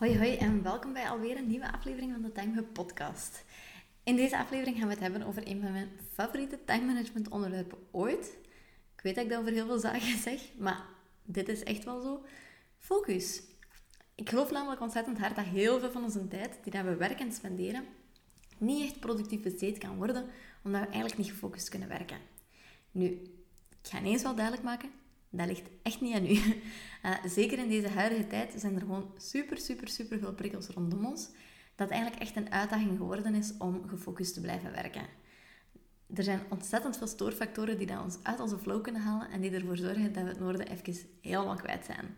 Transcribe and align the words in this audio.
Hoi 0.00 0.18
hoi 0.18 0.36
en 0.36 0.62
welkom 0.62 0.92
bij 0.92 1.08
alweer 1.08 1.36
een 1.36 1.46
nieuwe 1.46 1.72
aflevering 1.72 2.12
van 2.12 2.22
de 2.22 2.32
Time 2.32 2.62
podcast. 2.62 3.44
In 4.02 4.16
deze 4.16 4.38
aflevering 4.38 4.76
gaan 4.76 4.86
we 4.86 4.92
het 4.92 5.02
hebben 5.02 5.22
over 5.22 5.48
een 5.48 5.60
van 5.60 5.72
mijn 5.72 5.90
favoriete 6.12 6.58
time 6.64 6.84
management 6.84 7.28
onderwerpen 7.28 7.78
ooit. 7.90 8.36
Ik 8.96 9.02
weet 9.02 9.14
dat 9.14 9.24
ik 9.24 9.30
dat 9.30 9.40
over 9.40 9.52
heel 9.52 9.66
veel 9.66 9.78
zaken 9.78 10.18
zeg, 10.28 10.40
maar 10.58 10.84
dit 11.24 11.48
is 11.48 11.62
echt 11.62 11.84
wel 11.84 12.00
zo. 12.00 12.24
Focus. 12.78 13.42
Ik 14.14 14.28
geloof 14.28 14.50
namelijk 14.50 14.80
ontzettend 14.80 15.18
hard 15.18 15.36
dat 15.36 15.44
heel 15.44 15.80
veel 15.80 15.90
van 15.90 16.02
onze 16.02 16.28
tijd 16.28 16.58
die 16.62 16.72
dat 16.72 16.84
we 16.84 16.96
werken 16.96 17.26
en 17.26 17.32
spenderen, 17.32 17.84
niet 18.58 18.90
echt 18.90 19.00
productief 19.00 19.42
besteed 19.42 19.78
kan 19.78 19.96
worden, 19.96 20.26
omdat 20.64 20.80
we 20.80 20.86
eigenlijk 20.86 21.18
niet 21.18 21.30
gefocust 21.30 21.68
kunnen 21.68 21.88
werken. 21.88 22.18
Nu, 22.90 23.06
ik 23.82 23.88
ga 23.90 23.98
ineens 23.98 24.22
wel 24.22 24.34
duidelijk 24.34 24.64
maken, 24.64 24.90
dat 25.30 25.46
ligt 25.46 25.68
echt 25.82 26.00
niet 26.00 26.14
aan 26.14 26.26
u. 26.26 26.38
Uh, 27.04 27.24
zeker 27.36 27.58
in 27.58 27.68
deze 27.68 27.88
huidige 27.88 28.26
tijd 28.26 28.52
zijn 28.56 28.74
er 28.74 28.80
gewoon 28.80 29.12
super, 29.16 29.58
super, 29.58 29.88
super 29.88 30.18
veel 30.18 30.34
prikkels 30.34 30.68
rondom 30.68 31.06
ons. 31.06 31.28
Dat 31.74 31.90
eigenlijk 31.90 32.22
echt 32.22 32.36
een 32.36 32.52
uitdaging 32.52 32.96
geworden 32.96 33.34
is 33.34 33.52
om 33.58 33.88
gefocust 33.88 34.34
te 34.34 34.40
blijven 34.40 34.72
werken. 34.72 35.06
Er 36.14 36.22
zijn 36.22 36.40
ontzettend 36.48 36.96
veel 36.96 37.06
stoorfactoren 37.06 37.78
die 37.78 37.86
dat 37.86 38.02
ons 38.02 38.18
uit 38.22 38.40
onze 38.40 38.58
flow 38.58 38.82
kunnen 38.82 39.02
halen 39.02 39.30
en 39.30 39.40
die 39.40 39.50
ervoor 39.50 39.76
zorgen 39.76 40.12
dat 40.12 40.22
we 40.22 40.28
het 40.28 40.40
noorden 40.40 40.68
even 40.68 40.94
helemaal 41.20 41.56
kwijt 41.56 41.84
zijn. 41.84 42.16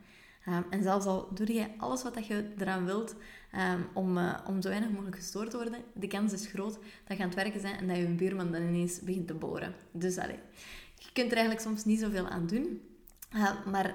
Um, 0.48 0.64
en 0.70 0.82
zelfs 0.82 1.06
al 1.06 1.28
doe 1.34 1.52
je 1.52 1.66
alles 1.78 2.02
wat 2.02 2.26
je 2.26 2.52
eraan 2.58 2.84
wilt 2.84 3.14
um, 3.54 3.86
om, 3.94 4.18
uh, 4.18 4.38
om 4.46 4.62
zo 4.62 4.68
weinig 4.68 4.90
mogelijk 4.90 5.16
gestoord 5.16 5.50
te 5.50 5.56
worden, 5.56 5.84
de 5.94 6.06
kans 6.06 6.32
is 6.32 6.46
groot 6.46 6.78
dat 7.04 7.16
je 7.16 7.22
aan 7.22 7.28
het 7.28 7.38
werken 7.38 7.62
bent 7.62 7.80
en 7.80 7.88
dat 7.88 7.96
je 7.96 8.04
een 8.04 8.16
buurman 8.16 8.52
dan 8.52 8.62
ineens 8.62 9.00
begint 9.00 9.26
te 9.26 9.34
boren. 9.34 9.74
Dus 9.92 10.18
allez, 10.18 10.38
je 10.98 11.12
kunt 11.12 11.30
er 11.30 11.36
eigenlijk 11.36 11.66
soms 11.66 11.84
niet 11.84 12.00
zoveel 12.00 12.28
aan 12.28 12.46
doen. 12.46 12.80
Uh, 13.34 13.66
maar 13.66 13.94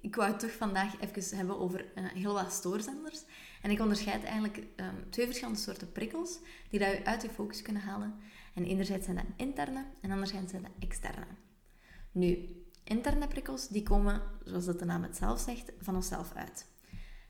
ik 0.00 0.16
wou 0.16 0.30
het 0.30 0.40
toch 0.40 0.56
vandaag 0.56 1.00
even 1.00 1.36
hebben 1.36 1.58
over 1.58 1.84
uh, 1.94 2.04
heel 2.04 2.32
wat 2.32 2.52
stoorzenders. 2.52 3.22
En 3.62 3.70
ik 3.70 3.80
onderscheid 3.80 4.24
eigenlijk 4.24 4.56
um, 4.56 5.10
twee 5.10 5.26
verschillende 5.26 5.58
soorten 5.58 5.92
prikkels 5.92 6.38
die 6.70 6.78
dat 6.78 6.90
je 6.90 7.04
uit 7.04 7.22
je 7.22 7.30
focus 7.30 7.62
kunnen 7.62 7.82
halen. 7.82 8.14
En 8.54 8.64
enerzijds 8.64 9.04
zijn 9.04 9.16
dat 9.16 9.24
interne 9.36 9.84
en 10.00 10.10
anderzijds 10.10 10.50
zijn 10.50 10.62
dat 10.62 10.70
externe. 10.78 11.26
Nu, 12.12 12.48
interne 12.84 13.28
prikkels 13.28 13.68
die 13.68 13.82
komen, 13.82 14.22
zoals 14.44 14.64
dat 14.64 14.78
de 14.78 14.84
naam 14.84 15.02
het 15.02 15.16
zelf 15.16 15.40
zegt, 15.40 15.72
van 15.80 15.94
onszelf 15.94 16.32
uit. 16.34 16.66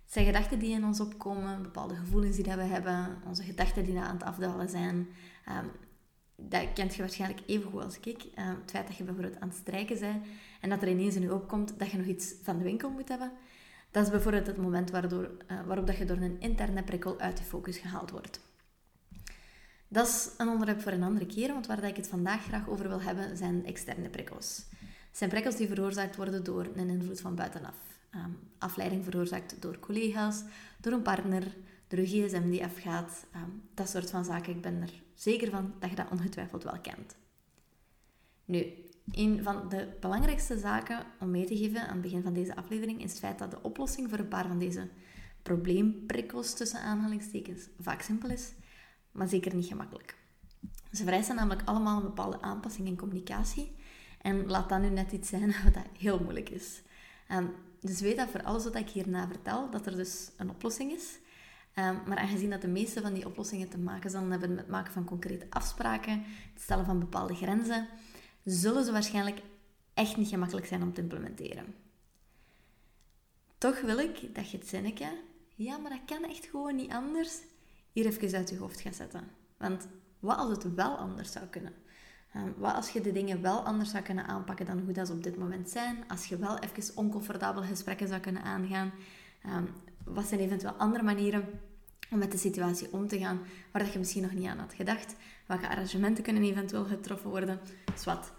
Het 0.05 0.17
zijn 0.17 0.27
gedachten 0.27 0.59
die 0.59 0.75
in 0.75 0.85
ons 0.85 1.01
opkomen, 1.01 1.63
bepaalde 1.63 1.97
gevoelens 1.97 2.37
die 2.37 2.45
dat 2.45 2.55
we 2.55 2.63
hebben, 2.63 3.23
onze 3.27 3.43
gedachten 3.43 3.85
die 3.85 3.99
aan 3.99 4.15
het 4.15 4.23
afdalen 4.23 4.69
zijn. 4.69 5.09
Um, 5.49 5.71
dat 6.37 6.73
kent 6.73 6.95
je 6.95 7.01
waarschijnlijk 7.01 7.43
even 7.47 7.71
goed 7.71 7.83
als 7.83 8.01
ik. 8.01 8.25
Uh, 8.25 8.31
het 8.35 8.71
feit 8.71 8.87
dat 8.87 8.97
je 8.97 9.05
bijvoorbeeld 9.05 9.41
aan 9.41 9.49
het 9.49 9.57
strijken 9.57 9.99
bent 9.99 10.25
en 10.61 10.69
dat 10.69 10.83
er 10.83 10.89
ineens 10.89 11.15
in 11.15 11.23
je 11.23 11.35
opkomt 11.35 11.79
dat 11.79 11.91
je 11.91 11.97
nog 11.97 12.07
iets 12.07 12.35
van 12.43 12.59
de 12.59 12.65
winkel 12.65 12.91
moet 12.91 13.09
hebben. 13.09 13.33
Dat 13.91 14.05
is 14.05 14.11
bijvoorbeeld 14.11 14.47
het 14.47 14.57
moment 14.57 14.91
waardoor, 14.91 15.31
uh, 15.51 15.61
waarop 15.67 15.87
dat 15.87 15.97
je 15.97 16.05
door 16.05 16.17
een 16.17 16.41
interne 16.41 16.83
prikkel 16.83 17.19
uit 17.19 17.39
je 17.39 17.45
focus 17.45 17.79
gehaald 17.79 18.11
wordt. 18.11 18.41
Dat 19.89 20.07
is 20.07 20.31
een 20.37 20.49
onderwerp 20.49 20.81
voor 20.81 20.93
een 20.93 21.03
andere 21.03 21.27
keer, 21.27 21.53
want 21.53 21.67
waar 21.67 21.85
ik 21.85 21.97
het 21.97 22.09
vandaag 22.09 22.45
graag 22.45 22.69
over 22.69 22.89
wil 22.89 23.03
hebben, 23.03 23.37
zijn 23.37 23.67
externe 23.67 24.09
prikkels. 24.09 24.65
Het 25.09 25.17
zijn 25.17 25.31
prikkels 25.31 25.57
die 25.57 25.69
veroorzaakt 25.69 26.17
worden 26.17 26.45
door 26.45 26.69
een 26.75 26.89
invloed 26.89 27.21
van 27.21 27.35
buitenaf. 27.35 27.77
Um, 28.15 28.39
afleiding 28.59 29.05
veroorzaakt 29.05 29.63
door 29.63 29.79
collega's, 29.79 30.43
door 30.81 30.93
een 30.93 31.03
partner, 31.03 31.43
door 31.89 31.99
een 31.99 32.07
gsm 32.07 32.51
die 32.51 32.65
afgaat. 32.65 33.27
Um, 33.35 33.63
dat 33.75 33.89
soort 33.89 34.11
van 34.11 34.25
zaken. 34.25 34.55
Ik 34.55 34.63
ben 34.63 34.83
er 34.83 35.03
zeker 35.15 35.51
van 35.51 35.75
dat 35.79 35.91
je 35.91 35.97
dat 35.97 36.11
ongetwijfeld 36.11 36.65
wel 36.65 36.81
kent. 36.81 37.17
Nu, 38.45 38.73
een 39.11 39.43
van 39.43 39.69
de 39.69 39.97
belangrijkste 40.01 40.59
zaken 40.59 41.07
om 41.21 41.31
mee 41.31 41.47
te 41.47 41.57
geven 41.57 41.81
aan 41.81 41.93
het 41.93 42.01
begin 42.01 42.23
van 42.23 42.33
deze 42.33 42.57
aflevering 42.57 43.03
is 43.03 43.11
het 43.11 43.19
feit 43.19 43.39
dat 43.39 43.51
de 43.51 43.63
oplossing 43.63 44.11
voor 44.11 44.19
een 44.19 44.29
paar 44.29 44.47
van 44.47 44.59
deze 44.59 44.89
probleemprikkels 45.43 46.55
tussen 46.55 46.81
aanhalingstekens 46.81 47.69
vaak 47.81 48.03
simpel 48.03 48.31
is, 48.31 48.53
maar 49.13 49.29
zeker 49.29 49.55
niet 49.55 49.67
gemakkelijk. 49.67 50.17
Ze 50.93 51.03
vereisen 51.03 51.37
namelijk 51.37 51.69
allemaal 51.69 51.97
een 51.97 52.07
bepaalde 52.07 52.41
aanpassing 52.41 52.87
in 52.87 52.97
communicatie 52.97 53.77
en 54.21 54.47
laat 54.47 54.69
dat 54.69 54.81
nu 54.81 54.89
net 54.89 55.13
iets 55.13 55.29
zijn 55.29 55.55
wat 55.65 55.83
heel 55.99 56.23
moeilijk 56.23 56.49
is. 56.49 56.83
Um, 57.33 57.51
dus 57.81 58.01
weet 58.01 58.17
dat 58.17 58.29
voor 58.29 58.43
alles 58.43 58.65
wat 58.65 58.75
ik 58.75 58.89
hierna 58.89 59.27
vertel, 59.27 59.71
dat 59.71 59.87
er 59.87 59.97
dus 59.97 60.31
een 60.37 60.51
oplossing 60.51 60.93
is. 60.93 61.19
Um, 61.75 62.01
maar 62.07 62.19
aangezien 62.19 62.51
dat 62.51 62.61
de 62.61 62.69
meeste 62.69 63.01
van 63.01 63.15
die 63.15 63.27
oplossingen 63.27 63.69
te 63.69 63.79
maken 63.79 64.11
zullen 64.11 64.31
hebben 64.31 64.49
met 64.49 64.59
het 64.59 64.69
maken 64.69 64.93
van 64.93 65.05
concrete 65.05 65.47
afspraken, 65.51 66.25
het 66.53 66.63
stellen 66.63 66.85
van 66.85 66.99
bepaalde 66.99 67.35
grenzen, 67.35 67.89
zullen 68.51 68.85
ze 68.85 68.93
waarschijnlijk 68.93 69.41
echt 69.95 70.17
niet 70.17 70.29
gemakkelijk 70.29 70.67
zijn 70.67 70.83
om 70.83 70.93
te 70.93 71.01
implementeren. 71.01 71.75
Toch 73.59 73.81
wil 73.81 73.99
ik 73.99 74.35
dat 74.35 74.51
je 74.51 74.59
het 74.59 74.69
zinnetje, 74.69 75.21
ja, 75.55 75.77
maar 75.77 75.91
dat 75.91 76.05
kan 76.07 76.31
echt 76.31 76.47
gewoon 76.47 76.77
niet 76.77 76.93
anders, 76.93 77.39
hier 77.93 78.07
even 78.07 78.37
uit 78.37 78.49
je 78.49 78.57
hoofd 78.57 78.81
gaat 78.81 78.95
zetten. 78.95 79.31
Want 79.57 79.87
wat 80.19 80.37
als 80.37 80.51
het 80.51 80.75
wel 80.75 80.97
anders 80.97 81.33
zou 81.33 81.47
kunnen? 81.47 81.73
Um, 82.37 82.55
wat 82.57 82.75
als 82.75 82.91
je 82.91 83.01
de 83.01 83.13
dingen 83.13 83.43
wel 83.43 83.61
anders 83.61 83.91
zou 83.91 84.03
kunnen 84.03 84.27
aanpakken 84.27 84.67
dan 84.67 84.79
hoe 84.79 84.93
dat 84.93 85.07
ze 85.07 85.13
op 85.13 85.23
dit 85.23 85.39
moment 85.39 85.71
zijn? 85.71 86.05
Als 86.09 86.27
je 86.27 86.37
wel 86.37 86.59
even 86.59 86.97
oncomfortabele 86.97 87.67
gesprekken 87.67 88.09
zou 88.09 88.21
kunnen 88.21 88.43
aangaan? 88.43 88.93
Um, 89.47 89.69
wat 90.05 90.27
zijn 90.27 90.41
eventueel 90.41 90.73
andere 90.73 91.03
manieren 91.03 91.61
om 92.11 92.19
met 92.19 92.33
de 92.33 92.39
situatie 92.39 92.93
om 92.93 93.09
te 93.09 93.19
gaan 93.19 93.41
waar 93.73 93.83
dat 93.83 93.93
je 93.93 93.99
misschien 93.99 94.23
nog 94.23 94.33
niet 94.33 94.47
aan 94.47 94.59
had 94.59 94.75
gedacht? 94.75 95.15
Welke 95.47 95.69
arrangementen 95.69 96.25
kunnen 96.25 96.43
eventueel 96.43 96.85
getroffen 96.85 97.31
worden? 97.31 97.61
Zwat. 97.97 98.33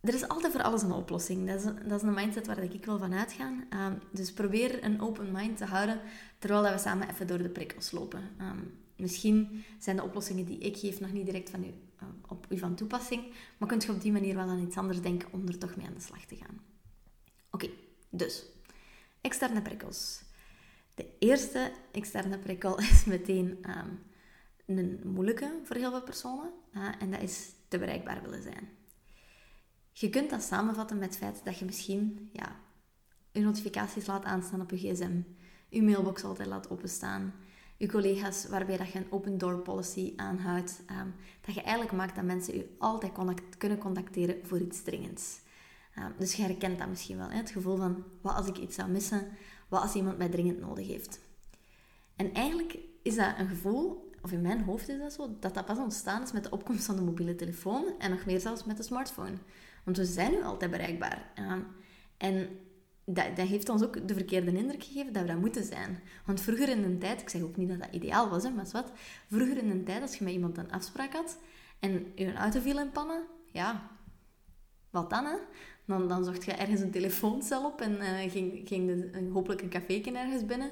Er 0.00 0.14
is 0.14 0.28
altijd 0.28 0.52
voor 0.52 0.62
alles 0.62 0.82
een 0.82 0.92
oplossing. 0.92 1.46
Dat 1.46 1.56
is, 1.56 1.64
dat 1.64 2.00
is 2.00 2.02
een 2.02 2.14
mindset 2.14 2.46
waar 2.46 2.62
ik 2.62 2.84
wel 2.84 2.98
van 2.98 3.14
uitga. 3.14 3.52
Um, 3.70 3.98
dus 4.10 4.32
probeer 4.32 4.84
een 4.84 5.00
open 5.00 5.32
mind 5.32 5.56
te 5.56 5.64
houden 5.64 6.00
terwijl 6.38 6.72
we 6.72 6.78
samen 6.78 7.08
even 7.08 7.26
door 7.26 7.38
de 7.38 7.48
prikkels 7.48 7.90
lopen. 7.90 8.22
Um, 8.40 8.78
misschien 8.96 9.64
zijn 9.78 9.96
de 9.96 10.02
oplossingen 10.02 10.44
die 10.44 10.58
ik 10.58 10.76
geef 10.76 11.00
nog 11.00 11.12
niet 11.12 11.26
direct 11.26 11.50
van 11.50 11.64
u, 11.64 11.66
uh, 11.66 12.08
op 12.28 12.46
u 12.48 12.58
van 12.58 12.74
toepassing, 12.74 13.32
maar 13.58 13.68
kunt 13.68 13.84
je 13.84 13.92
op 13.92 14.00
die 14.00 14.12
manier 14.12 14.34
wel 14.34 14.48
aan 14.48 14.62
iets 14.62 14.76
anders 14.76 15.00
denken 15.00 15.32
om 15.32 15.48
er 15.48 15.58
toch 15.58 15.76
mee 15.76 15.86
aan 15.86 15.94
de 15.94 16.00
slag 16.00 16.24
te 16.24 16.36
gaan. 16.36 16.60
Oké, 17.50 17.70
dus 18.10 18.44
externe 19.20 19.62
prikkels. 19.62 20.22
De 20.94 21.06
eerste 21.18 21.72
externe 21.92 22.38
prikkel 22.38 22.78
is 22.90 23.04
meteen 23.04 23.64
een 24.66 25.00
moeilijke 25.04 25.60
voor 25.64 25.76
heel 25.76 25.90
veel 25.90 26.02
personen. 26.02 26.50
Uh, 26.74 26.88
en 26.98 27.10
dat 27.10 27.20
is 27.20 27.50
te 27.68 27.78
bereikbaar 27.78 28.22
willen 28.22 28.42
zijn. 28.42 28.79
Je 29.92 30.10
kunt 30.10 30.30
dat 30.30 30.42
samenvatten 30.42 30.98
met 30.98 31.08
het 31.08 31.18
feit 31.18 31.44
dat 31.44 31.58
je 31.58 31.64
misschien 31.64 32.30
ja, 32.32 32.56
je 33.30 33.40
notificaties 33.40 34.06
laat 34.06 34.24
aanstaan 34.24 34.60
op 34.60 34.70
je 34.70 34.76
gsm, 34.76 35.20
je 35.68 35.82
mailbox 35.82 36.24
altijd 36.24 36.48
laat 36.48 36.70
openstaan, 36.70 37.34
je 37.76 37.88
collega's 37.88 38.48
waarbij 38.48 38.76
dat 38.76 38.92
je 38.92 38.98
een 38.98 39.12
open 39.12 39.38
door 39.38 39.58
policy 39.58 40.12
aanhoudt, 40.16 40.82
um, 40.90 41.14
dat 41.40 41.54
je 41.54 41.62
eigenlijk 41.62 41.96
maakt 41.96 42.14
dat 42.14 42.24
mensen 42.24 42.54
je 42.54 42.76
altijd 42.78 43.12
contact, 43.12 43.56
kunnen 43.56 43.78
contacteren 43.78 44.46
voor 44.46 44.60
iets 44.60 44.82
dringends. 44.82 45.40
Um, 45.98 46.14
dus 46.18 46.34
je 46.34 46.42
herkent 46.42 46.78
dat 46.78 46.88
misschien 46.88 47.16
wel, 47.16 47.28
hè? 47.28 47.36
het 47.36 47.50
gevoel 47.50 47.76
van 47.76 48.04
wat 48.20 48.34
als 48.34 48.46
ik 48.46 48.58
iets 48.58 48.74
zou 48.74 48.90
missen, 48.90 49.28
wat 49.68 49.82
als 49.82 49.94
iemand 49.94 50.18
mij 50.18 50.28
dringend 50.28 50.60
nodig 50.60 50.86
heeft. 50.86 51.20
En 52.16 52.32
eigenlijk 52.32 52.78
is 53.02 53.16
dat 53.16 53.38
een 53.38 53.48
gevoel, 53.48 54.09
of 54.22 54.32
in 54.32 54.40
mijn 54.40 54.62
hoofd 54.62 54.88
is 54.88 54.98
dat 54.98 55.12
zo, 55.12 55.36
dat 55.40 55.54
dat 55.54 55.66
pas 55.66 55.78
ontstaan 55.78 56.22
is 56.22 56.32
met 56.32 56.44
de 56.44 56.50
opkomst 56.50 56.84
van 56.84 56.96
de 56.96 57.02
mobiele 57.02 57.34
telefoon 57.34 57.84
en 57.98 58.10
nog 58.10 58.24
meer 58.24 58.40
zelfs 58.40 58.64
met 58.64 58.76
de 58.76 58.82
smartphone. 58.82 59.36
Want 59.84 59.96
we 59.96 60.04
zijn 60.04 60.30
nu 60.30 60.42
altijd 60.42 60.70
bereikbaar. 60.70 61.32
Um, 61.38 61.66
en 62.16 62.48
dat, 63.04 63.36
dat, 63.36 63.48
heeft 63.48 63.68
ons 63.68 63.82
ook 63.82 64.08
de 64.08 64.14
verkeerde 64.14 64.56
indruk 64.56 64.84
gegeven 64.84 65.12
dat 65.12 65.22
we 65.22 65.28
dat 65.28 65.40
moeten 65.40 65.64
zijn. 65.64 66.00
Want 66.24 66.40
vroeger 66.40 66.68
in 66.68 66.84
een 66.84 66.98
tijd, 66.98 67.20
ik 67.20 67.28
zeg 67.28 67.42
ook 67.42 67.56
niet 67.56 67.68
dat 67.68 67.78
dat 67.78 67.94
ideaal 67.94 68.28
was, 68.28 68.42
hè, 68.42 68.50
maar 68.50 68.66
wat, 68.72 68.92
vroeger 69.28 69.56
in 69.56 69.70
een 69.70 69.84
tijd 69.84 70.02
als 70.02 70.16
je 70.16 70.24
met 70.24 70.32
iemand 70.32 70.58
een 70.58 70.72
afspraak 70.72 71.12
had 71.12 71.38
en 71.78 72.12
je 72.14 72.34
auto 72.34 72.60
viel 72.60 72.78
in 72.78 72.90
pannen, 72.90 73.22
ja, 73.52 73.90
wat 74.90 75.10
dan 75.10 75.24
hè? 75.24 75.36
Dan, 75.84 76.08
dan 76.08 76.24
zocht 76.24 76.44
je 76.44 76.52
ergens 76.52 76.80
een 76.80 76.90
telefooncel 76.90 77.64
op 77.64 77.80
en 77.80 77.92
uh, 77.92 78.30
ging, 78.30 78.68
ging 78.68 78.86
de, 78.86 79.28
hopelijk 79.32 79.62
een 79.62 79.68
café 79.68 80.00
ergens 80.00 80.46
binnen. 80.46 80.70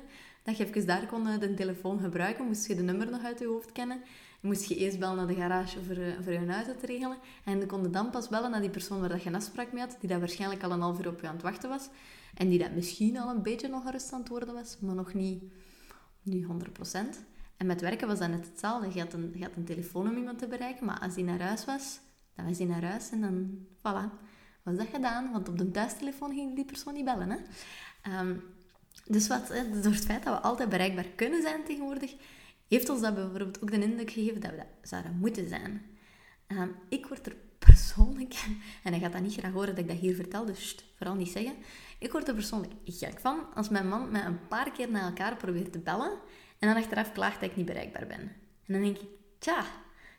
Dat 0.48 0.56
je 0.56 0.66
even 0.66 0.86
daar 0.86 1.06
kon 1.06 1.26
uh, 1.26 1.38
de 1.38 1.54
telefoon 1.54 2.00
gebruiken, 2.00 2.46
moest 2.46 2.66
je 2.66 2.74
de 2.74 2.82
nummer 2.82 3.10
nog 3.10 3.24
uit 3.24 3.38
je 3.38 3.46
hoofd 3.46 3.72
kennen. 3.72 4.00
Moest 4.40 4.64
je 4.64 4.76
eerst 4.76 4.98
bellen 4.98 5.16
naar 5.16 5.26
de 5.26 5.34
garage 5.34 5.84
voor, 5.84 5.96
uh, 5.96 6.14
voor 6.22 6.32
je 6.32 6.52
auto 6.52 6.76
te 6.76 6.86
regelen. 6.86 7.16
En 7.44 7.58
dan 7.58 7.68
kon 7.68 7.92
dan 7.92 8.10
pas 8.10 8.28
bellen 8.28 8.50
naar 8.50 8.60
die 8.60 8.70
persoon 8.70 9.00
waar 9.00 9.16
je 9.16 9.26
een 9.26 9.34
afspraak 9.34 9.72
mee 9.72 9.82
had, 9.82 9.96
die 10.00 10.08
daar 10.08 10.18
waarschijnlijk 10.18 10.62
al 10.62 10.70
een 10.70 10.80
half 10.80 10.98
uur 10.98 11.08
op 11.08 11.20
je 11.20 11.26
aan 11.26 11.34
het 11.34 11.42
wachten 11.42 11.68
was. 11.68 11.88
En 12.34 12.48
die 12.48 12.58
dat 12.58 12.72
misschien 12.72 13.18
al 13.18 13.30
een 13.30 13.42
beetje 13.42 13.68
nog 13.68 13.82
gerust 13.82 14.12
aan 14.12 14.20
het 14.20 14.28
worden 14.28 14.54
was, 14.54 14.76
maar 14.80 14.94
nog 14.94 15.14
niet, 15.14 15.42
niet 16.22 16.46
100%. 16.46 16.48
En 17.56 17.66
met 17.66 17.80
werken 17.80 18.08
was 18.08 18.18
dat 18.18 18.28
net 18.28 18.46
hetzelfde. 18.46 18.90
Je 18.94 19.00
had, 19.00 19.12
een, 19.12 19.32
je 19.34 19.42
had 19.42 19.56
een 19.56 19.64
telefoon 19.64 20.08
om 20.08 20.16
iemand 20.16 20.38
te 20.38 20.46
bereiken, 20.46 20.86
maar 20.86 21.00
als 21.00 21.14
hij 21.14 21.24
naar 21.24 21.40
huis 21.40 21.64
was, 21.64 22.00
dan 22.34 22.46
was 22.46 22.58
hij 22.58 22.66
naar 22.66 22.84
huis 22.84 23.10
en 23.10 23.20
dan, 23.20 23.66
voilà, 23.78 24.12
was 24.62 24.76
dat 24.76 24.86
gedaan. 24.92 25.32
Want 25.32 25.48
op 25.48 25.58
de 25.58 25.70
thuistelefoon 25.70 26.34
ging 26.34 26.54
die 26.54 26.64
persoon 26.64 26.94
niet 26.94 27.04
bellen. 27.04 27.30
Hè? 27.30 27.38
Ehm, 28.02 28.34
dus 29.08 29.28
wat, 29.28 29.46
door 29.82 29.92
het 29.92 30.04
feit 30.04 30.24
dat 30.24 30.34
we 30.34 30.40
altijd 30.40 30.68
bereikbaar 30.68 31.06
kunnen 31.16 31.42
zijn 31.42 31.64
tegenwoordig, 31.64 32.14
heeft 32.68 32.88
ons 32.88 33.00
dat 33.00 33.14
bijvoorbeeld 33.14 33.62
ook 33.62 33.70
de 33.70 33.80
indruk 33.82 34.10
gegeven 34.10 34.40
dat 34.40 34.50
we 34.50 34.56
dat 34.56 34.66
zouden 34.82 35.16
moeten 35.18 35.48
zijn. 35.48 35.82
Ehm, 36.46 36.68
ik 36.88 37.06
word 37.06 37.26
er 37.26 37.36
persoonlijk, 37.58 38.34
en 38.84 38.92
hij 38.92 38.98
gaat 38.98 39.12
dat 39.12 39.22
niet 39.22 39.34
graag 39.34 39.52
horen 39.52 39.68
dat 39.68 39.78
ik 39.78 39.88
dat 39.88 39.98
hier 39.98 40.14
vertel, 40.14 40.44
dus 40.44 40.76
vooral 40.96 41.14
niet 41.14 41.28
zeggen. 41.28 41.54
Ik 41.98 42.12
word 42.12 42.28
er 42.28 42.34
persoonlijk 42.34 42.72
gek 42.84 43.20
van 43.20 43.54
als 43.54 43.68
mijn 43.68 43.88
man 43.88 44.10
mij 44.10 44.24
een 44.24 44.48
paar 44.48 44.72
keer 44.72 44.90
na 44.90 45.02
elkaar 45.02 45.36
probeert 45.36 45.72
te 45.72 45.78
bellen 45.78 46.12
en 46.58 46.68
dan 46.68 46.76
achteraf 46.76 47.12
klaagt 47.12 47.40
dat 47.40 47.50
ik 47.50 47.56
niet 47.56 47.66
bereikbaar 47.66 48.06
ben. 48.06 48.20
En 48.66 48.72
dan 48.72 48.82
denk 48.82 48.96
ik, 48.96 49.08
tja, 49.38 49.64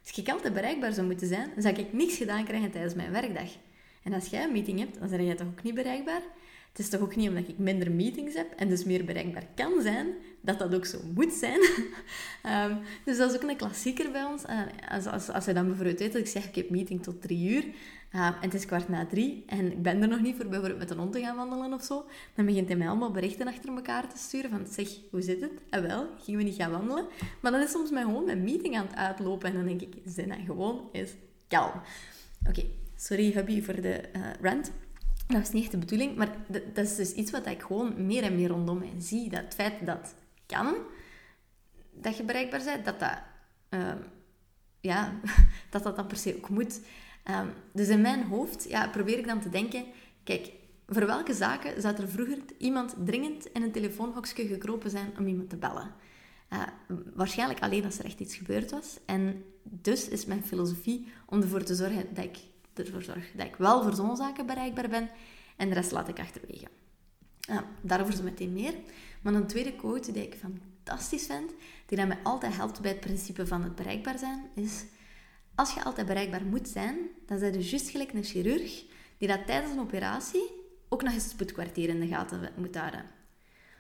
als 0.02 0.18
ik 0.18 0.30
altijd 0.30 0.54
bereikbaar 0.54 0.94
zou 0.94 1.08
moeten 1.08 1.28
zijn, 1.28 1.52
dan 1.54 1.62
zou 1.62 1.76
ik 1.76 1.94
niks 1.94 2.18
gedaan 2.18 2.46
krijgen 2.46 2.72
tijdens 2.72 2.94
mijn 2.94 3.12
werkdag. 3.12 3.50
En 4.04 4.14
als 4.14 4.28
jij 4.28 4.44
een 4.44 4.52
meeting 4.52 4.80
hebt, 4.80 5.00
dan 5.00 5.10
ben 5.10 5.26
jij 5.26 5.36
toch 5.36 5.48
ook 5.48 5.64
niet 5.64 5.74
bereikbaar? 5.74 6.22
Het 6.70 6.80
is 6.80 6.90
toch 6.90 7.02
ook 7.02 7.16
niet 7.16 7.30
omdat 7.30 7.48
ik 7.48 7.58
minder 7.58 7.92
meetings 7.92 8.36
heb 8.36 8.54
en 8.56 8.68
dus 8.68 8.84
meer 8.84 9.06
bereikbaar 9.06 9.48
kan 9.56 9.82
zijn, 9.82 10.08
dat 10.42 10.60
dat 10.60 10.76
ook 10.76 10.86
zo 10.86 11.00
moet 11.14 11.34
zijn. 11.34 11.60
um, 12.70 12.80
dus 13.06 13.18
dat 13.18 13.32
is 13.32 13.36
ook 13.36 13.50
een 13.50 13.58
klassieker 13.58 14.12
bij 14.12 14.24
ons. 14.24 14.44
Uh, 14.44 14.62
als, 14.90 15.06
als, 15.06 15.30
als 15.30 15.46
je 15.46 15.54
dan 15.54 15.66
bijvoorbeeld 15.68 16.00
weet 16.00 16.12
dat 16.12 16.22
ik 16.22 16.28
zeg, 16.28 16.48
ik 16.48 16.56
heb 16.56 16.70
meeting 16.70 17.04
tot 17.04 17.22
drie 17.22 17.50
uur, 17.50 17.64
uh, 17.64 18.26
en 18.26 18.36
het 18.40 18.54
is 18.54 18.66
kwart 18.66 18.90
na 18.90 19.06
drie, 19.06 19.44
en 19.48 19.72
ik 19.72 19.82
ben 19.82 20.02
er 20.02 20.08
nog 20.08 20.22
niet 20.22 20.36
voor 20.36 20.48
bijvoorbeeld 20.48 20.80
met 20.80 20.90
een 20.90 20.98
hond 20.98 21.12
te 21.12 21.20
gaan 21.20 21.36
wandelen 21.36 21.74
of 21.74 21.84
zo, 21.84 22.06
dan 22.36 22.46
begint 22.46 22.68
hij 22.68 22.78
mij 22.78 22.88
allemaal 22.88 23.12
berichten 23.12 23.48
achter 23.48 23.76
elkaar 23.76 24.10
te 24.10 24.18
sturen 24.18 24.50
van, 24.50 24.68
zeg, 24.68 24.90
hoe 25.12 25.22
zit 25.22 25.42
het? 25.42 25.52
En 25.70 25.82
ah, 25.82 25.88
wel, 25.88 26.08
gingen 26.24 26.40
we 26.40 26.46
niet 26.46 26.56
gaan 26.56 26.72
wandelen? 26.72 27.08
Maar 27.42 27.52
dan 27.52 27.62
is 27.62 27.72
soms 27.72 27.90
mij 27.90 28.04
gewoon 28.04 28.26
mijn 28.26 28.44
meeting 28.44 28.78
aan 28.78 28.88
het 28.88 28.96
uitlopen, 28.96 29.50
en 29.50 29.56
dan 29.56 29.66
denk 29.66 29.82
ik, 29.82 29.96
zin 30.06 30.28
dat 30.28 30.38
gewoon 30.46 30.90
is 30.92 31.12
kalm. 31.48 31.82
Oké, 32.48 32.64
sorry 32.96 33.32
hubby 33.32 33.62
voor 33.62 33.82
de 33.82 34.02
rant. 34.42 34.72
Dat 35.30 35.40
was 35.40 35.52
niet 35.52 35.64
echt 35.64 35.72
de 35.72 35.78
bedoeling, 35.78 36.16
maar 36.16 36.36
dat 36.48 36.86
is 36.86 36.96
dus 36.96 37.14
iets 37.14 37.32
wat 37.32 37.46
ik 37.46 37.62
gewoon 37.62 38.06
meer 38.06 38.24
en 38.24 38.36
meer 38.36 38.50
rondom 38.50 38.78
mij 38.78 38.94
zie. 38.98 39.30
Dat 39.30 39.42
het 39.42 39.54
feit 39.54 39.86
dat 39.86 40.16
kan, 40.46 40.76
dat 41.92 42.18
je 42.18 42.24
bereikbaar 42.24 42.64
bent, 42.64 42.86
dat 42.86 43.00
dat, 43.00 43.18
uh, 43.70 43.94
ja, 44.80 45.20
dat, 45.72 45.84
dat 45.84 45.96
dan 45.96 46.08
per 46.08 46.18
se 46.18 46.36
ook 46.36 46.50
moet. 46.50 46.82
Um, 47.30 47.54
dus 47.74 47.88
in 47.88 48.02
mijn 48.02 48.24
hoofd 48.24 48.66
ja, 48.70 48.88
probeer 48.88 49.18
ik 49.18 49.28
dan 49.28 49.40
te 49.40 49.50
denken, 49.50 49.86
kijk, 50.24 50.52
voor 50.88 51.06
welke 51.06 51.34
zaken 51.34 51.82
zou 51.82 51.96
er 51.96 52.10
vroeger 52.10 52.38
iemand 52.58 52.96
dringend 53.06 53.46
in 53.46 53.64
een 53.64 53.72
telefoonhokje 53.72 54.48
gekropen 54.48 54.90
zijn 54.90 55.12
om 55.18 55.28
iemand 55.28 55.50
te 55.50 55.58
bellen? 55.58 55.94
Uh, 56.54 56.62
waarschijnlijk 57.14 57.60
alleen 57.60 57.86
als 57.86 58.00
er 58.00 58.06
echt 58.06 58.20
iets 58.20 58.36
gebeurd 58.36 58.72
was. 58.72 59.00
En 59.06 59.44
dus 59.64 60.08
is 60.08 60.26
mijn 60.26 60.46
filosofie 60.46 61.08
om 61.26 61.42
ervoor 61.42 61.64
te 61.64 61.76
zorgen 61.76 62.14
dat 62.14 62.24
ik 62.24 62.38
ervoor 62.74 63.02
zorg 63.02 63.32
dat 63.36 63.48
ik 63.48 63.56
wel 63.56 63.84
voor 63.84 63.94
zo'n 63.94 64.16
zaken 64.16 64.46
bereikbaar 64.46 64.90
ben 64.90 65.10
en 65.58 65.70
de 65.70 65.76
rest 65.76 65.92
laat 65.92 66.08
ik 66.08 66.20
achterwege. 66.20 66.68
Ja, 67.40 67.66
daarover 67.82 68.14
zo 68.14 68.24
meteen 68.24 68.54
meer. 68.54 68.74
Maar 69.22 69.34
een 69.34 69.48
tweede 69.48 69.76
quote 69.76 70.12
die 70.12 70.24
ik 70.24 70.36
fantastisch 70.36 71.26
vind, 71.26 71.52
die 71.86 71.98
dat 71.98 72.08
mij 72.08 72.20
altijd 72.24 72.56
helpt 72.56 72.82
bij 72.82 72.92
het 72.92 73.00
principe 73.00 73.48
van 73.48 73.64
het 73.64 73.76
bereikbaar 73.76 74.18
zijn, 74.18 74.50
is... 74.56 74.86
Als 75.56 75.74
je 75.74 75.84
altijd 75.84 76.08
bereikbaar 76.08 76.46
moet 76.46 76.68
zijn, 76.68 76.98
dan 77.26 77.40
zijn 77.40 77.54
je 77.54 77.70
juist 77.70 77.90
gelijk 77.90 78.14
een 78.14 78.24
chirurg 78.24 78.86
die 79.18 79.28
dat 79.28 79.46
tijdens 79.46 79.72
een 79.72 79.80
operatie 79.80 80.52
ook 80.90 81.04
nog 81.04 81.14
eens 81.14 81.24
het 81.24 81.32
spoedkwartier 81.32 81.90
in 81.90 82.00
de 82.00 82.08
gaten 82.08 82.52
moet 82.56 82.76
houden. 82.76 83.06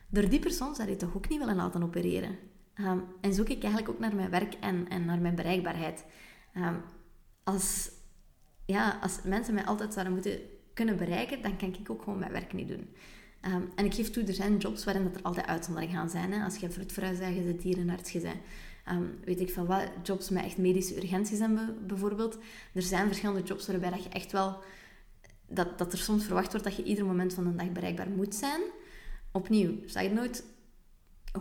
Door 0.09 0.29
die 0.29 0.39
persoon 0.39 0.75
zou 0.75 0.89
je 0.89 0.95
toch 0.95 1.15
ook 1.15 1.29
niet 1.29 1.39
willen 1.39 1.55
laten 1.55 1.83
opereren. 1.83 2.37
Um, 2.75 3.03
en 3.21 3.33
zoek 3.33 3.49
ik 3.49 3.63
eigenlijk 3.63 3.89
ook 3.89 3.99
naar 3.99 4.15
mijn 4.15 4.29
werk 4.29 4.53
en, 4.53 4.87
en 4.87 5.05
naar 5.05 5.19
mijn 5.19 5.35
bereikbaarheid. 5.35 6.05
Um, 6.57 6.81
als, 7.43 7.89
ja, 8.69 8.99
als 9.01 9.19
mensen 9.23 9.53
mij 9.53 9.65
altijd 9.65 9.93
zouden 9.93 10.13
moeten 10.13 10.39
kunnen 10.73 10.97
bereiken, 10.97 11.41
dan 11.41 11.57
kan 11.57 11.73
ik 11.73 11.89
ook 11.89 12.03
gewoon 12.03 12.19
mijn 12.19 12.31
werk 12.31 12.53
niet 12.53 12.67
doen. 12.67 12.89
Um, 13.45 13.69
en 13.75 13.85
ik 13.85 13.93
geef 13.93 14.09
toe, 14.09 14.23
er 14.23 14.33
zijn 14.33 14.57
jobs 14.57 14.83
waarin 14.83 15.03
dat 15.03 15.15
er 15.15 15.21
altijd 15.21 15.45
uitzonderingen 15.45 15.95
gaan 15.95 16.09
zijn. 16.09 16.31
Hè. 16.31 16.43
Als 16.43 16.55
je 16.55 16.69
vroedvrouw 16.69 17.17
bent, 17.17 17.35
je 17.35 17.55
dierenarts, 17.55 18.11
je 18.11 18.19
bent, 18.19 18.39
um, 18.91 19.19
weet 19.23 19.39
ik 19.39 19.51
van 19.51 19.65
wat, 19.65 19.89
jobs 20.03 20.29
met 20.29 20.43
echt 20.43 20.57
medische 20.57 20.97
urgenties 20.97 21.39
hebben 21.39 21.87
bijvoorbeeld. 21.87 22.37
Er 22.73 22.81
zijn 22.81 23.07
verschillende 23.07 23.43
jobs 23.43 23.67
waarbij 23.67 23.89
dat 23.89 24.03
je 24.03 24.09
echt 24.09 24.31
wel... 24.31 24.57
Dat, 25.47 25.77
dat 25.77 25.91
er 25.91 25.97
soms 25.97 26.25
verwacht 26.25 26.51
wordt 26.51 26.65
dat 26.65 26.75
je 26.75 26.83
ieder 26.83 27.05
moment 27.05 27.33
van 27.33 27.43
de 27.43 27.55
dag 27.55 27.71
bereikbaar 27.71 28.09
moet 28.09 28.35
zijn. 28.35 28.61
Opnieuw, 29.31 29.71
zeg 29.85 30.11
nooit... 30.11 30.43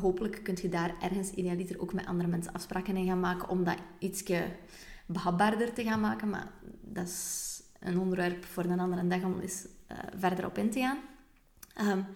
Hopelijk 0.00 0.40
kun 0.42 0.58
je 0.62 0.68
daar 0.68 0.94
ergens 1.00 1.30
idealiter 1.30 1.80
ook 1.80 1.92
met 1.92 2.06
andere 2.06 2.28
mensen 2.28 2.52
afspraken 2.52 2.96
in 2.96 3.06
gaan 3.06 3.20
maken 3.20 3.48
om 3.48 3.64
dat 3.64 3.76
ietsje 3.98 4.44
behapbaarder 5.08 5.72
te 5.72 5.82
gaan 5.84 6.00
maken. 6.00 6.30
Maar 6.30 6.52
dat 6.80 7.06
is 7.06 7.60
een 7.80 7.98
onderwerp 7.98 8.44
voor 8.44 8.64
een 8.64 8.80
andere 8.80 9.06
dag 9.06 9.22
om 9.22 9.40
eens 9.40 9.66
uh, 9.92 9.98
verder 10.16 10.46
op 10.46 10.58
in 10.58 10.70
te 10.70 10.80
gaan. 10.80 10.98
Um, 11.88 12.06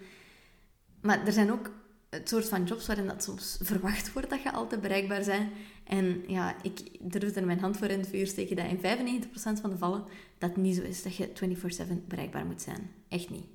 maar 1.01 1.25
er 1.25 1.31
zijn 1.31 1.51
ook 1.51 1.71
het 2.09 2.29
soort 2.29 2.49
van 2.49 2.63
jobs 2.63 2.87
waarin 2.87 3.07
dat 3.07 3.23
soms 3.23 3.57
verwacht 3.61 4.13
wordt 4.13 4.29
dat 4.29 4.43
je 4.43 4.51
altijd 4.51 4.81
bereikbaar 4.81 5.23
bent. 5.25 5.51
En 5.83 6.23
ja, 6.27 6.55
ik 6.61 6.97
durf 7.11 7.35
er 7.35 7.45
mijn 7.45 7.59
hand 7.59 7.77
voor 7.77 7.87
in 7.87 7.99
het 7.99 8.07
vuur 8.07 8.27
steken 8.27 8.55
dat 8.55 8.65
in 8.65 8.77
95% 9.23 9.31
van 9.33 9.53
de 9.53 9.69
gevallen 9.69 10.03
dat 10.37 10.55
niet 10.57 10.75
zo 10.75 10.81
is, 10.81 11.03
dat 11.03 11.15
je 11.15 11.29
24-7 11.29 12.07
bereikbaar 12.07 12.45
moet 12.45 12.61
zijn. 12.61 12.91
Echt 13.09 13.29
niet. 13.29 13.45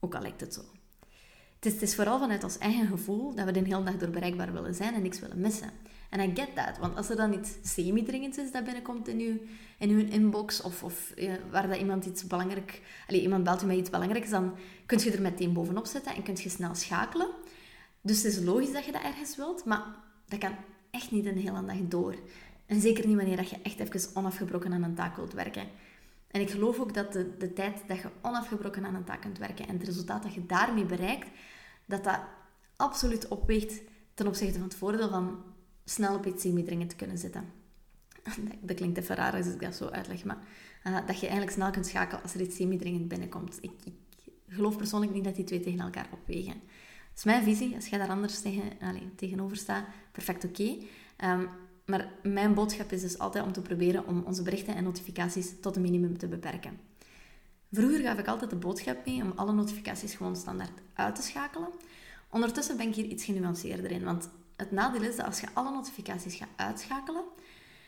Ook 0.00 0.14
al 0.14 0.22
lijkt 0.22 0.40
het 0.40 0.54
zo. 0.54 0.62
Het 1.60 1.82
is, 1.82 1.94
vooral 1.94 2.18
vanuit 2.18 2.44
ons 2.44 2.58
eigen 2.58 2.86
gevoel 2.86 3.34
dat 3.34 3.44
we 3.44 3.52
de 3.52 3.60
hele 3.60 3.82
dag 3.82 3.96
door 3.96 4.10
bereikbaar 4.10 4.52
willen 4.52 4.74
zijn 4.74 4.94
en 4.94 5.02
niks 5.02 5.20
willen 5.20 5.40
missen. 5.40 5.70
En 6.10 6.20
I 6.20 6.32
get 6.34 6.54
that, 6.54 6.78
want 6.78 6.96
als 6.96 7.10
er 7.10 7.16
dan 7.16 7.32
iets 7.32 7.50
semi-dringends 7.62 8.38
is 8.38 8.52
dat 8.52 8.64
binnenkomt 8.64 9.08
in 9.08 9.18
uw, 9.18 9.38
in 9.78 9.90
uw 9.90 10.08
inbox, 10.08 10.62
of, 10.62 10.82
of 10.82 11.12
ja, 11.16 11.38
waar 11.50 11.68
dat 11.68 11.78
iemand 11.78 12.04
iets 12.04 12.26
belangrijk... 12.26 12.82
Allez, 13.08 13.22
iemand 13.22 13.44
belt 13.44 13.62
u 13.62 13.66
met 13.66 13.76
iets 13.76 13.90
belangrijks, 13.90 14.30
dan 14.30 14.54
kun 14.86 14.98
je 14.98 15.10
er 15.10 15.22
meteen 15.22 15.52
bovenop 15.52 15.86
zetten 15.86 16.14
en 16.14 16.22
kun 16.22 16.36
je 16.42 16.48
snel 16.48 16.74
schakelen. 16.74 17.28
Dus 18.00 18.22
het 18.22 18.32
is 18.32 18.44
logisch 18.44 18.72
dat 18.72 18.84
je 18.84 18.92
dat 18.92 19.02
ergens 19.02 19.36
wilt, 19.36 19.64
maar 19.64 19.84
dat 20.28 20.38
kan 20.38 20.54
echt 20.90 21.10
niet 21.10 21.26
een 21.26 21.38
hele 21.38 21.64
dag 21.64 21.76
door. 21.88 22.14
En 22.66 22.80
zeker 22.80 23.06
niet 23.06 23.16
wanneer 23.16 23.40
je 23.40 23.56
echt 23.62 23.78
even 23.78 24.16
onafgebroken 24.16 24.72
aan 24.72 24.82
een 24.82 24.94
taak 24.94 25.16
wilt 25.16 25.32
werken. 25.32 25.66
En 26.30 26.40
ik 26.40 26.50
geloof 26.50 26.78
ook 26.78 26.94
dat 26.94 27.12
de, 27.12 27.36
de 27.36 27.52
tijd 27.52 27.82
dat 27.86 27.98
je 27.98 28.08
onafgebroken 28.22 28.86
aan 28.86 28.94
een 28.94 29.04
taak 29.04 29.20
kunt 29.20 29.38
werken 29.38 29.68
en 29.68 29.74
het 29.74 29.86
resultaat 29.86 30.22
dat 30.22 30.34
je 30.34 30.46
daarmee 30.46 30.84
bereikt, 30.84 31.28
dat 31.86 32.04
dat 32.04 32.20
absoluut 32.76 33.28
opweegt 33.28 33.82
ten 34.14 34.26
opzichte 34.26 34.58
van 34.58 34.68
het 34.68 34.74
voordeel 34.74 35.08
van 35.08 35.42
snel 35.84 36.14
op 36.14 36.26
iets 36.26 36.42
semi-dringend 36.42 36.90
te 36.90 36.96
kunnen 36.96 37.18
zitten. 37.18 37.44
Dat 38.60 38.76
klinkt 38.76 38.98
even 38.98 39.16
raar 39.16 39.32
als 39.32 39.46
ik 39.46 39.60
dat 39.60 39.74
zo 39.74 39.86
uitleg, 39.86 40.24
maar 40.24 40.38
uh, 40.84 41.06
dat 41.06 41.20
je 41.20 41.26
eigenlijk 41.26 41.56
snel 41.56 41.70
kunt 41.70 41.86
schakelen 41.86 42.22
als 42.22 42.34
er 42.34 42.40
iets 42.40 42.56
semi-dringend 42.56 43.08
binnenkomt. 43.08 43.58
Ik, 43.60 43.72
ik, 43.84 43.94
geloof 44.48 44.76
persoonlijk 44.76 45.12
niet 45.12 45.24
dat 45.24 45.34
die 45.34 45.44
twee 45.44 45.60
tegen 45.60 45.80
elkaar 45.80 46.08
opwegen. 46.10 46.52
Dat 46.52 47.18
is 47.18 47.24
mijn 47.24 47.42
visie. 47.42 47.74
Als 47.74 47.86
jij 47.86 47.98
daar 47.98 48.08
anders 48.08 48.40
tegen, 48.40 48.62
allez, 48.80 49.02
tegenover 49.16 49.56
staat, 49.56 49.84
perfect 50.12 50.44
oké. 50.44 50.76
Ehm, 51.16 51.46
maar 51.90 52.08
mijn 52.22 52.54
boodschap 52.54 52.92
is 52.92 53.00
dus 53.00 53.18
altijd 53.18 53.44
om 53.44 53.52
te 53.52 53.62
proberen 53.62 54.06
om 54.06 54.22
onze 54.26 54.42
berichten 54.42 54.74
en 54.74 54.84
notificaties 54.84 55.52
tot 55.60 55.76
een 55.76 55.82
minimum 55.82 56.18
te 56.18 56.28
beperken. 56.28 56.78
Vroeger 57.72 58.00
gaf 58.00 58.18
ik 58.18 58.28
altijd 58.28 58.50
de 58.50 58.56
boodschap 58.56 59.06
mee 59.06 59.22
om 59.22 59.32
alle 59.36 59.52
notificaties 59.52 60.14
gewoon 60.14 60.36
standaard 60.36 60.80
uit 60.94 61.14
te 61.14 61.22
schakelen. 61.22 61.68
Ondertussen 62.30 62.76
ben 62.76 62.88
ik 62.88 62.94
hier 62.94 63.04
iets 63.04 63.24
genuanceerder 63.24 63.90
in, 63.90 64.04
want 64.04 64.28
het 64.56 64.70
nadeel 64.70 65.02
is 65.02 65.16
dat 65.16 65.26
als 65.26 65.40
je 65.40 65.46
alle 65.52 65.70
notificaties 65.70 66.34
gaat 66.34 66.48
uitschakelen, 66.56 67.24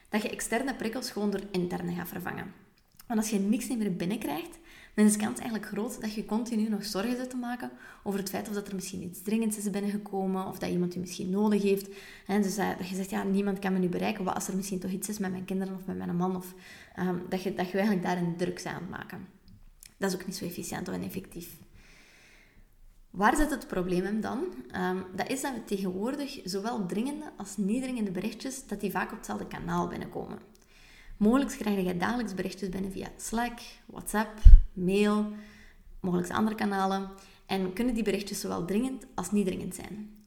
dat 0.08 0.22
je 0.22 0.30
externe 0.30 0.74
prikkels 0.74 1.10
gewoon 1.10 1.30
door 1.30 1.42
interne 1.50 1.94
gaat 1.94 2.08
vervangen. 2.08 2.54
Want 3.06 3.20
als 3.20 3.30
je 3.30 3.38
niks 3.38 3.68
meer 3.68 3.96
binnenkrijgt, 3.96 4.58
dan 4.94 5.04
is 5.04 5.12
de 5.12 5.18
kans 5.18 5.38
eigenlijk 5.38 5.70
groot 5.72 6.00
dat 6.00 6.14
je 6.14 6.24
continu 6.24 6.68
nog 6.68 6.84
zorgen 6.84 7.16
zit 7.16 7.30
te 7.30 7.36
maken 7.36 7.70
over 8.02 8.20
het 8.20 8.28
feit 8.28 8.48
of 8.48 8.54
dat 8.54 8.68
er 8.68 8.74
misschien 8.74 9.02
iets 9.02 9.22
dringends 9.22 9.56
is 9.56 9.70
binnengekomen, 9.70 10.46
of 10.46 10.58
dat 10.58 10.70
iemand 10.70 10.94
je 10.94 11.00
misschien 11.00 11.30
nodig 11.30 11.62
heeft. 11.62 11.88
En 12.26 12.42
dus 12.42 12.56
dat 12.56 12.88
je 12.88 12.94
zegt, 12.94 13.10
ja, 13.10 13.22
niemand 13.22 13.58
kan 13.58 13.72
me 13.72 13.78
nu 13.78 13.88
bereiken, 13.88 14.24
wat 14.24 14.34
als 14.34 14.48
er 14.48 14.56
misschien 14.56 14.78
toch 14.78 14.90
iets 14.90 15.08
is 15.08 15.18
met 15.18 15.30
mijn 15.30 15.44
kinderen 15.44 15.74
of 15.74 15.86
met 15.86 15.96
mijn 15.96 16.16
man, 16.16 16.36
of 16.36 16.54
ehm, 16.94 17.16
dat, 17.28 17.42
je, 17.42 17.54
dat 17.54 17.70
je 17.70 17.78
eigenlijk 17.78 18.06
daar 18.06 18.16
een 18.16 18.36
druk 18.36 18.66
aan 18.66 18.88
maken. 18.90 19.28
Dat 19.96 20.12
is 20.12 20.20
ook 20.20 20.26
niet 20.26 20.36
zo 20.36 20.44
efficiënt 20.44 20.88
of 20.88 21.02
effectief. 21.02 21.58
Waar 23.10 23.36
zit 23.36 23.50
het 23.50 23.66
probleem 23.66 24.20
dan? 24.20 24.44
Ehm, 24.70 24.96
dat 25.14 25.30
is 25.30 25.40
dat 25.40 25.54
we 25.54 25.64
tegenwoordig 25.64 26.40
zowel 26.44 26.86
dringende 26.86 27.32
als 27.36 27.56
niet 27.56 27.82
dringende 27.82 28.10
berichtjes, 28.10 28.66
dat 28.66 28.80
die 28.80 28.90
vaak 28.90 29.10
op 29.10 29.16
hetzelfde 29.16 29.46
kanaal 29.46 29.88
binnenkomen. 29.88 30.38
Mogelijk 31.22 31.50
krijg 31.50 31.84
je 31.84 31.96
dagelijks 31.96 32.34
berichtjes 32.34 32.68
binnen 32.68 32.92
via 32.92 33.08
Slack, 33.16 33.60
WhatsApp, 33.86 34.40
mail, 34.72 35.32
mogelijk 36.00 36.30
andere 36.30 36.56
kanalen. 36.56 37.10
En 37.46 37.72
kunnen 37.72 37.94
die 37.94 38.02
berichtjes 38.02 38.40
zowel 38.40 38.64
dringend 38.64 39.06
als 39.14 39.30
niet 39.30 39.46
dringend 39.46 39.74
zijn. 39.74 40.24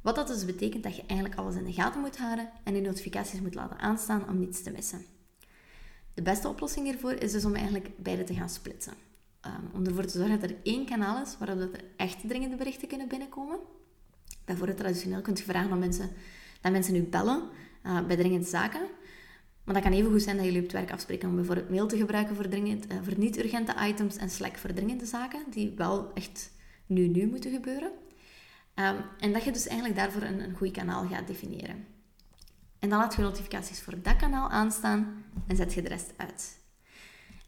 Wat 0.00 0.14
dat 0.14 0.26
dus 0.26 0.44
betekent 0.44 0.82
dat 0.82 0.96
je 0.96 1.02
eigenlijk 1.06 1.40
alles 1.40 1.54
in 1.54 1.64
de 1.64 1.72
gaten 1.72 2.00
moet 2.00 2.18
houden 2.18 2.50
en 2.64 2.72
die 2.72 2.82
notificaties 2.82 3.40
moet 3.40 3.54
laten 3.54 3.78
aanstaan 3.78 4.28
om 4.28 4.38
niets 4.38 4.62
te 4.62 4.70
missen. 4.70 5.04
De 6.14 6.22
beste 6.22 6.48
oplossing 6.48 6.86
hiervoor 6.86 7.12
is 7.12 7.32
dus 7.32 7.44
om 7.44 7.54
eigenlijk 7.54 7.90
beide 7.96 8.24
te 8.24 8.34
gaan 8.34 8.50
splitsen. 8.50 8.94
um, 9.46 9.70
om 9.72 9.86
ervoor 9.86 10.04
te 10.04 10.18
zorgen 10.18 10.40
dat 10.40 10.50
er 10.50 10.56
één 10.62 10.86
kanaal 10.86 11.22
is 11.22 11.36
waarop 11.38 11.60
er 11.60 11.84
echte 11.96 12.26
dringende 12.26 12.56
berichten 12.56 12.88
kunnen 12.88 13.08
binnenkomen. 13.08 13.58
Bijvoorbeeld 14.44 14.78
traditioneel 14.78 15.20
kunt 15.20 15.38
je 15.38 15.44
vragen 15.44 15.72
om 15.72 15.78
mensen, 15.78 16.10
dat 16.60 16.72
mensen 16.72 16.96
u 16.96 17.02
bellen 17.02 17.42
uh, 17.86 18.06
bij 18.06 18.16
dringende 18.16 18.46
zaken. 18.46 18.80
Maar 19.68 19.82
dat 19.82 19.86
kan 19.86 19.98
even 19.98 20.10
goed 20.10 20.22
zijn 20.22 20.36
dat 20.36 20.44
jullie 20.44 20.60
op 20.60 20.66
het 20.66 20.76
werk 20.76 20.92
afspreken 20.92 21.28
om 21.28 21.34
bijvoorbeeld 21.34 21.70
mail 21.70 21.86
te 21.86 21.96
gebruiken 21.96 22.36
voor, 22.36 22.48
dringend, 22.48 22.92
uh, 22.92 22.98
voor 23.02 23.18
niet-urgente 23.18 23.74
items 23.80 24.16
en 24.16 24.30
Slack 24.30 24.56
voor 24.56 24.72
dringende 24.72 25.06
zaken, 25.06 25.44
die 25.50 25.72
wel 25.76 26.12
echt 26.14 26.50
nu 26.86 27.08
nu 27.08 27.26
moeten 27.26 27.52
gebeuren. 27.52 27.90
Um, 28.74 28.96
en 29.18 29.32
dat 29.32 29.44
je 29.44 29.52
dus 29.52 29.66
eigenlijk 29.66 29.98
daarvoor 29.98 30.22
een, 30.22 30.40
een 30.40 30.56
goed 30.56 30.70
kanaal 30.70 31.06
gaat 31.08 31.26
definiëren. 31.26 31.86
En 32.78 32.88
dan 32.88 32.98
laat 32.98 33.14
je 33.14 33.22
notificaties 33.22 33.80
voor 33.80 34.02
dat 34.02 34.16
kanaal 34.16 34.50
aanstaan 34.50 35.24
en 35.46 35.56
zet 35.56 35.74
je 35.74 35.82
de 35.82 35.88
rest 35.88 36.12
uit. 36.16 36.58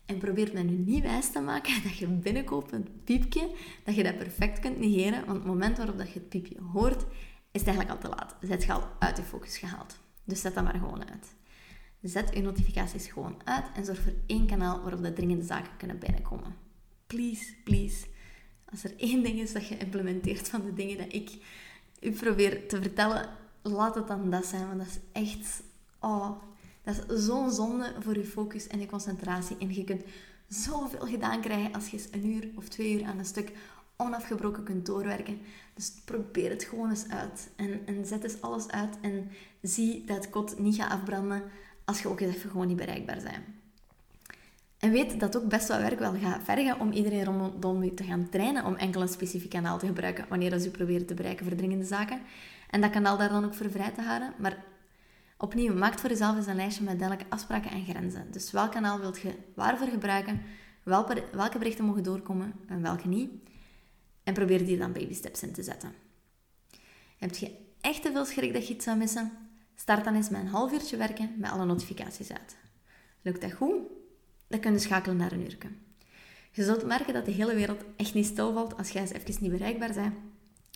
En 0.06 0.18
probeer 0.18 0.50
me 0.52 0.60
nu 0.60 0.76
niet 0.76 1.02
wijs 1.02 1.30
te 1.30 1.40
maken 1.40 1.82
dat 1.82 1.96
je 1.96 2.06
binnenkomt 2.06 2.72
een 2.72 3.00
piepje, 3.04 3.50
dat 3.84 3.94
je 3.94 4.02
dat 4.02 4.18
perfect 4.18 4.58
kunt 4.58 4.78
negeren, 4.78 5.24
want 5.24 5.36
het 5.36 5.46
moment 5.46 5.76
waarop 5.76 5.98
dat 5.98 6.12
je 6.12 6.18
het 6.18 6.28
piepje 6.28 6.60
hoort, 6.72 7.02
is 7.50 7.60
het 7.60 7.68
eigenlijk 7.68 7.90
al 7.90 8.10
te 8.10 8.16
laat. 8.16 8.36
Zet 8.40 8.64
je 8.64 8.72
al 8.72 8.88
uit 8.98 9.16
je 9.16 9.22
focus 9.22 9.58
gehaald. 9.58 9.98
Dus 10.24 10.40
zet 10.40 10.54
dat 10.54 10.64
maar 10.64 10.78
gewoon 10.78 11.10
uit. 11.10 11.38
Zet 12.02 12.34
je 12.34 12.42
notificaties 12.42 13.06
gewoon 13.06 13.36
uit 13.44 13.64
en 13.74 13.84
zorg 13.84 13.98
voor 13.98 14.12
één 14.26 14.46
kanaal 14.46 14.80
waarop 14.80 15.02
de 15.02 15.12
dringende 15.12 15.44
zaken 15.44 15.76
kunnen 15.76 15.98
binnenkomen. 15.98 16.56
Please, 17.06 17.54
please. 17.64 18.06
Als 18.70 18.84
er 18.84 18.96
één 18.96 19.22
ding 19.22 19.40
is 19.40 19.52
dat 19.52 19.66
je 19.66 19.76
implementeert 19.76 20.48
van 20.48 20.62
de 20.64 20.72
dingen 20.72 20.96
dat 20.96 21.12
ik 21.12 21.30
u 22.00 22.12
probeer 22.12 22.68
te 22.68 22.82
vertellen, 22.82 23.28
laat 23.62 23.94
het 23.94 24.06
dan 24.06 24.30
dat 24.30 24.46
zijn. 24.46 24.66
Want 24.66 24.78
dat 24.78 24.86
is 24.86 24.98
echt... 25.12 25.62
Oh, 26.00 26.30
dat 26.82 27.04
is 27.08 27.24
zo'n 27.24 27.50
zonde 27.50 27.94
voor 27.98 28.16
je 28.16 28.24
focus 28.24 28.66
en 28.66 28.80
je 28.80 28.86
concentratie. 28.86 29.56
En 29.58 29.74
je 29.74 29.84
kunt 29.84 30.02
zoveel 30.48 31.06
gedaan 31.06 31.40
krijgen 31.40 31.72
als 31.72 31.88
je 31.88 32.06
een 32.10 32.26
uur 32.26 32.50
of 32.54 32.68
twee 32.68 32.92
uur 32.92 33.04
aan 33.04 33.18
een 33.18 33.24
stuk 33.24 33.52
onafgebroken 33.96 34.64
kunt 34.64 34.86
doorwerken. 34.86 35.40
Dus 35.74 35.92
probeer 36.04 36.50
het 36.50 36.64
gewoon 36.64 36.90
eens 36.90 37.08
uit. 37.08 37.50
En, 37.56 37.86
en 37.86 38.06
zet 38.06 38.24
eens 38.24 38.40
alles 38.40 38.68
uit 38.68 39.00
en 39.00 39.30
zie 39.62 40.04
dat 40.04 40.30
kot 40.30 40.58
niet 40.58 40.74
gaat 40.74 40.90
afbranden 40.90 41.42
als 41.90 42.02
je 42.02 42.08
ook 42.08 42.20
eens 42.20 42.34
even 42.34 42.50
gewoon 42.50 42.66
niet 42.66 42.76
bereikbaar 42.76 43.22
bent. 43.22 43.44
En 44.78 44.90
weet 44.90 45.20
dat 45.20 45.36
ook 45.36 45.48
best 45.48 45.68
wat 45.68 45.80
werk 45.80 45.98
wel 45.98 46.14
gaat 46.14 46.44
vergen 46.44 46.80
om 46.80 46.92
iedereen 46.92 47.24
rondom 47.24 47.82
u 47.82 47.94
te 47.94 48.04
gaan 48.04 48.28
trainen 48.28 48.64
om 48.64 48.74
enkel 48.74 49.02
een 49.02 49.08
specifiek 49.08 49.50
kanaal 49.50 49.78
te 49.78 49.86
gebruiken 49.86 50.26
wanneer 50.28 50.58
ze 50.58 50.70
proberen 50.70 51.06
te 51.06 51.14
bereiken 51.14 51.46
voor 51.46 51.56
dringende 51.56 51.84
zaken. 51.84 52.20
En 52.70 52.80
dat 52.80 52.90
kanaal 52.90 53.18
daar 53.18 53.28
dan 53.28 53.44
ook 53.44 53.54
voor 53.54 53.70
vrij 53.70 53.90
te 53.90 54.02
houden. 54.02 54.32
Maar 54.38 54.64
opnieuw, 55.38 55.74
maak 55.74 55.98
voor 55.98 56.10
jezelf 56.10 56.36
eens 56.36 56.46
een 56.46 56.56
lijstje 56.56 56.84
met 56.84 56.98
duidelijke 56.98 57.34
afspraken 57.34 57.70
en 57.70 57.84
grenzen. 57.84 58.26
Dus 58.30 58.50
welk 58.50 58.72
kanaal 58.72 59.00
wilt 59.00 59.20
je 59.20 59.34
waarvoor 59.54 59.88
gebruiken, 59.88 60.42
welke 61.32 61.58
berichten 61.58 61.84
mogen 61.84 62.02
doorkomen 62.02 62.52
en 62.68 62.82
welke 62.82 63.08
niet. 63.08 63.30
En 64.24 64.34
probeer 64.34 64.64
die 64.64 64.78
dan 64.78 64.92
baby 64.92 65.14
steps 65.14 65.42
in 65.42 65.52
te 65.52 65.62
zetten. 65.62 65.92
Heb 67.18 67.34
je 67.34 67.56
echt 67.80 68.02
te 68.02 68.12
veel 68.12 68.24
schrik 68.24 68.52
dat 68.52 68.68
je 68.68 68.74
iets 68.74 68.84
zou 68.84 68.98
missen? 68.98 69.49
Start 69.80 70.04
dan 70.04 70.14
eens 70.14 70.28
met 70.28 70.40
een 70.40 70.46
half 70.46 70.72
uurtje 70.72 70.96
werken 70.96 71.34
met 71.36 71.50
alle 71.50 71.64
notificaties 71.64 72.32
uit. 72.32 72.56
Lukt 73.22 73.40
dat 73.40 73.52
goed? 73.52 73.74
Dan 74.48 74.60
kun 74.60 74.72
je 74.72 74.78
schakelen 74.78 75.16
naar 75.16 75.32
een 75.32 75.40
uur. 75.40 75.56
Je 76.50 76.64
zult 76.64 76.86
merken 76.86 77.14
dat 77.14 77.24
de 77.24 77.30
hele 77.30 77.54
wereld 77.54 77.84
echt 77.96 78.14
niet 78.14 78.26
stilvalt 78.26 78.76
als 78.76 78.90
jij 78.90 79.00
eens 79.00 79.12
even 79.12 79.42
niet 79.42 79.50
bereikbaar 79.50 79.92
bent. 79.92 80.14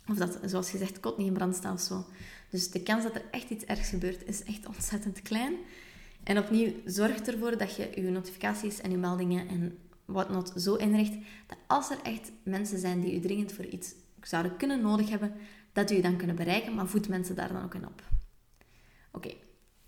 Of 0.09 0.17
dat, 0.17 0.39
zoals 0.45 0.71
gezegd, 0.71 1.01
kot 1.01 1.19
niet 1.19 1.27
in 1.27 1.33
brand 1.33 1.55
staat 1.55 1.73
of 1.73 1.81
zo. 1.81 2.07
Dus 2.51 2.71
de 2.71 2.83
kans 2.83 3.03
dat 3.03 3.15
er 3.15 3.25
echt 3.31 3.51
iets 3.51 3.65
ergs 3.65 3.89
gebeurt 3.89 4.25
is 4.27 4.43
echt 4.43 4.67
ontzettend 4.75 5.23
klein. 5.23 5.55
En 6.23 6.39
opnieuw, 6.39 6.73
zorg 6.85 7.21
ervoor 7.21 7.59
dat 7.59 7.77
je 7.77 7.91
je 7.95 8.11
notificaties 8.11 8.81
en 8.81 8.91
je 8.91 8.97
meldingen 8.97 9.49
en 9.49 9.79
whatnot 10.05 10.53
zo 10.57 10.75
inricht 10.75 11.15
dat 11.47 11.59
als 11.67 11.91
er 11.91 11.99
echt 12.03 12.33
mensen 12.43 12.79
zijn 12.79 13.01
die 13.01 13.15
u 13.15 13.21
dringend 13.21 13.53
voor 13.53 13.67
iets 13.67 13.95
zouden 14.23 14.57
kunnen 14.57 14.81
nodig 14.81 15.11
hebben, 15.11 15.33
dat 15.73 15.91
u 15.91 16.01
dan 16.01 16.17
kunnen 16.17 16.37
bereiken, 16.37 16.75
maar 16.75 16.87
voed 16.87 17.09
mensen 17.09 17.37
daar 17.37 17.53
dan 17.53 17.65
ook 17.65 17.75
in 17.75 17.87
op. 17.87 18.03
Oké, 19.15 19.35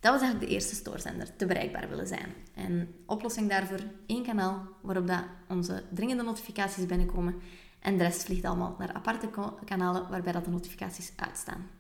dat 0.01 0.13
was 0.13 0.21
eigenlijk 0.21 0.41
de 0.41 0.55
eerste 0.55 0.75
stoorzender, 0.75 1.37
te 1.37 1.47
bereikbaar 1.47 1.89
willen 1.89 2.07
zijn. 2.07 2.35
En 2.55 2.95
oplossing 3.07 3.49
daarvoor, 3.49 3.81
één 4.07 4.25
kanaal 4.25 4.69
waarop 4.83 5.07
dat 5.07 5.25
onze 5.49 5.83
dringende 5.91 6.23
notificaties 6.23 6.87
binnenkomen 6.87 7.35
en 7.81 7.97
de 7.97 8.05
rest 8.05 8.25
vliegt 8.25 8.45
allemaal 8.45 8.77
naar 8.79 8.93
aparte 8.93 9.29
kanalen 9.65 10.09
waarbij 10.11 10.33
dat 10.33 10.45
de 10.45 10.51
notificaties 10.51 11.13
uitstaan. 11.17 11.71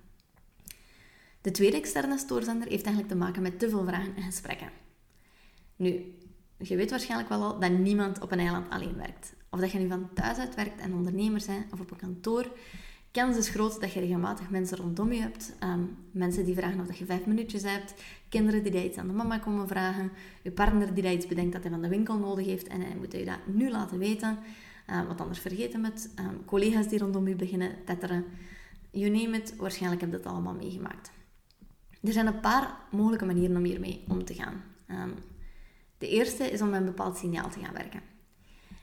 De 1.40 1.50
tweede 1.50 1.76
externe 1.76 2.18
stoorzender 2.18 2.68
heeft 2.68 2.84
eigenlijk 2.84 3.14
te 3.14 3.18
maken 3.18 3.42
met 3.42 3.58
te 3.58 3.70
veel 3.70 3.84
vragen 3.84 4.16
en 4.16 4.22
gesprekken. 4.22 4.70
Nu, 5.76 6.14
je 6.58 6.76
weet 6.76 6.90
waarschijnlijk 6.90 7.28
wel 7.28 7.42
al 7.42 7.58
dat 7.58 7.70
niemand 7.70 8.20
op 8.20 8.32
een 8.32 8.38
eiland 8.38 8.70
alleen 8.70 8.96
werkt. 8.96 9.34
Of 9.50 9.60
dat 9.60 9.70
je 9.70 9.78
nu 9.78 9.88
van 9.88 10.08
thuis 10.14 10.38
uit 10.38 10.54
werkt 10.54 10.80
en 10.80 10.94
ondernemer 10.94 11.42
bent 11.46 11.72
of 11.72 11.80
op 11.80 11.90
een 11.90 11.96
kantoor. 11.96 12.52
Kans 13.10 13.36
is 13.36 13.48
groot 13.48 13.80
dat 13.80 13.92
je 13.92 14.00
regelmatig 14.00 14.50
mensen 14.50 14.76
rondom 14.76 15.12
je 15.12 15.20
hebt. 15.20 15.52
Ehm, 15.58 15.80
mensen 16.10 16.44
die 16.44 16.54
vragen 16.54 16.80
of 16.80 16.86
dat 16.86 16.98
je 16.98 17.04
vijf 17.04 17.26
minuutjes 17.26 17.62
hebt. 17.62 17.94
Kinderen 18.28 18.62
die 18.62 18.72
dat 18.72 18.84
iets 18.84 18.98
aan 18.98 19.06
de 19.06 19.12
mama 19.12 19.38
komen 19.38 19.68
vragen. 19.68 20.10
Je 20.42 20.50
partner 20.50 20.94
die 20.94 21.02
dat 21.02 21.12
iets 21.12 21.26
bedenkt 21.26 21.52
dat 21.52 21.62
hij 21.62 21.70
van 21.70 21.82
de 21.82 21.88
winkel 21.88 22.18
nodig 22.18 22.46
heeft 22.46 22.66
en 22.66 22.80
hij 22.80 22.96
moet 22.96 23.12
je 23.12 23.24
dat 23.24 23.38
nu 23.44 23.70
laten 23.70 23.98
weten. 23.98 24.38
Want 24.86 25.20
anders 25.20 25.38
vergeten 25.38 25.84
het. 25.84 26.10
Uh, 26.20 26.26
collega's 26.44 26.88
die 26.88 26.98
rondom 26.98 27.28
je 27.28 27.34
beginnen 27.34 27.70
tetteren. 27.84 28.24
You 28.90 29.10
name 29.10 29.36
it, 29.36 29.56
waarschijnlijk 29.56 30.00
heb 30.00 30.10
je 30.10 30.16
dat 30.16 30.26
allemaal 30.26 30.54
meegemaakt. 30.54 31.10
Er 32.02 32.12
zijn 32.12 32.26
een 32.26 32.40
paar 32.40 32.76
mogelijke 32.90 33.24
manieren 33.24 33.56
om 33.56 33.64
hiermee 33.64 34.04
om 34.08 34.24
te 34.24 34.34
gaan. 34.34 34.62
Um, 34.90 35.14
de 35.98 36.08
eerste 36.08 36.44
is 36.50 36.62
om 36.62 36.68
met 36.68 36.80
een 36.80 36.86
bepaald 36.86 37.16
signaal 37.16 37.50
te 37.50 37.60
gaan 37.60 37.74
werken. 37.74 38.00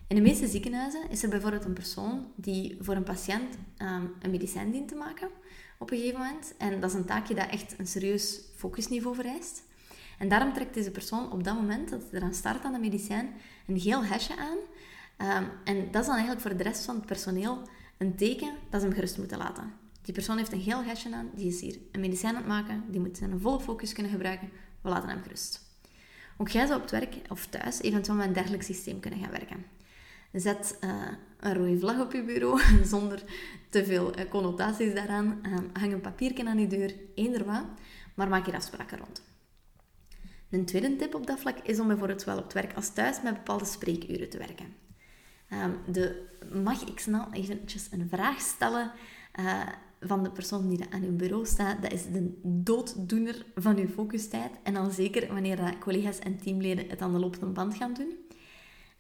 In 0.08 0.16
de 0.16 0.22
meeste 0.22 0.48
ziekenhuizen 0.48 1.10
is 1.10 1.24
er 1.24 1.30
bijvoorbeeld 1.30 1.66
een 1.66 1.74
persoon 1.74 2.28
die 2.36 2.78
voor 2.82 2.96
een 2.96 3.04
patiënt 3.04 3.56
um, 3.78 4.14
een 4.22 4.32
medicijn 4.32 4.72
dient 4.72 4.88
te 4.88 4.96
maken 4.96 5.30
op 5.78 5.92
een 5.92 5.98
gegeven 5.98 6.20
moment. 6.20 6.54
En 6.58 6.80
dat 6.80 6.90
is 6.90 6.96
een 6.96 7.06
taakje 7.06 7.36
dat 7.36 7.50
echt 7.50 7.76
een 7.80 7.88
serieus 7.88 8.42
focusniveau 8.56 9.16
vereist. 9.16 9.64
En 10.20 10.30
daarom 10.30 10.54
trekt 10.54 10.74
deze 10.74 10.92
persoon 10.92 11.32
op 11.32 11.44
dat 11.44 11.56
moment 11.56 11.90
dat 11.90 12.02
hij 12.02 12.20
eraan 12.20 12.34
start 12.34 12.64
aan 12.64 12.74
de 12.74 12.80
medicijn 12.80 13.34
een 13.68 13.80
geel 13.80 14.04
hesje 14.04 14.38
aan. 14.38 14.58
Um, 15.44 15.50
en 15.64 15.92
dat 15.92 16.02
is 16.02 16.08
dan 16.08 16.16
eigenlijk 16.16 16.42
voor 16.42 16.58
de 16.58 16.64
rest 16.64 16.86
van 16.86 16.96
het 16.96 17.06
personeel 17.06 17.62
een 17.98 18.16
teken 18.16 18.54
dat 18.70 18.82
ze 18.82 18.88
hem 18.88 18.96
gerust 18.96 19.18
moeten 19.18 19.38
laten. 19.38 19.74
Die 20.02 20.14
persoon 20.14 20.38
heeft 20.38 20.52
een 20.52 20.62
geel 20.62 20.84
hesje 20.84 21.16
aan, 21.16 21.30
die 21.36 21.48
is 21.48 21.62
hier 21.62 21.78
een 21.92 22.00
medicijn 22.00 22.36
aan 22.36 22.42
het 22.42 22.48
maken, 22.48 22.84
die 22.90 23.00
moet 23.00 23.18
zijn 23.18 23.40
volle 23.40 23.60
focus 23.60 23.94
kunnen 23.94 24.12
gebruiken. 24.12 24.50
We 24.82 24.90
laten 24.90 25.10
hem 25.10 25.22
gerust. 25.22 25.62
Ook 26.38 26.50
jij 26.50 26.66
zou 26.66 26.76
op 26.76 26.82
het 26.82 26.92
werk 26.92 27.16
of 27.30 27.46
thuis 27.46 27.82
eventueel 27.82 28.18
met 28.18 28.28
een 28.28 28.34
dergelijk 28.34 28.64
systeem 28.64 29.00
kunnen 29.00 29.20
gaan 29.20 29.32
werken. 29.32 29.66
Zet 30.34 30.78
uh, 30.84 30.90
een 31.40 31.54
rode 31.54 31.80
vlag 31.80 32.00
op 32.00 32.12
je 32.12 32.24
bureau, 32.24 32.62
zonder 32.94 33.24
te 33.70 33.86
veel 33.86 34.20
uh, 34.20 34.30
connotaties 34.30 34.94
daaraan. 34.94 35.40
Uh, 35.46 35.58
hang 35.74 35.94
een 35.94 36.02
papiertje 36.02 36.46
aan 36.46 36.60
je 36.60 36.68
deur, 36.68 36.96
eender 37.16 37.46
wat, 37.46 37.64
maar 38.14 38.28
maak 38.28 38.46
hier 38.46 38.56
afspraken 38.56 38.98
rond. 38.98 39.24
Een 40.50 40.66
tweede 40.66 40.96
tip 40.96 41.16
op 41.16 41.28
dat 41.28 41.40
vlak 41.40 41.58
is 41.64 41.80
om 41.80 41.88
bijvoorbeeld 41.88 42.22
zowel 42.22 42.38
op 42.38 42.44
het 42.44 42.54
werk 42.54 42.74
als 42.74 42.94
thuis 42.94 43.22
met 43.22 43.34
bepaalde 43.34 43.66
spreekuren 43.66 44.30
te 44.30 44.38
werken. 44.38 44.76
Ehm, 45.50 45.72
de, 45.92 46.28
mag 46.54 46.82
ik 46.82 47.00
snel 47.00 47.28
eventjes 47.32 47.88
een 47.92 48.08
vraag 48.10 48.42
stellen 48.42 48.92
van 50.00 50.24
de 50.24 50.32
persoon 50.32 50.70
die 50.70 50.86
aan 50.90 51.04
uw 51.04 51.16
bureau 51.16 51.46
staat, 51.46 51.82
dat 51.82 51.92
is 51.92 52.04
de 52.04 52.40
dooddoener 52.44 53.46
van 53.56 53.78
uw 53.78 53.88
focustijd. 53.88 54.52
En 54.64 54.74
dan 54.74 54.92
zeker 54.92 55.34
wanneer 55.34 55.78
collega's 55.80 56.20
en 56.20 56.38
teamleden 56.38 56.90
het 56.90 57.02
aan 57.02 57.14
de 57.14 57.20
lopende 57.20 57.46
band 57.46 57.76
gaan 57.76 57.94
doen. 57.94 58.23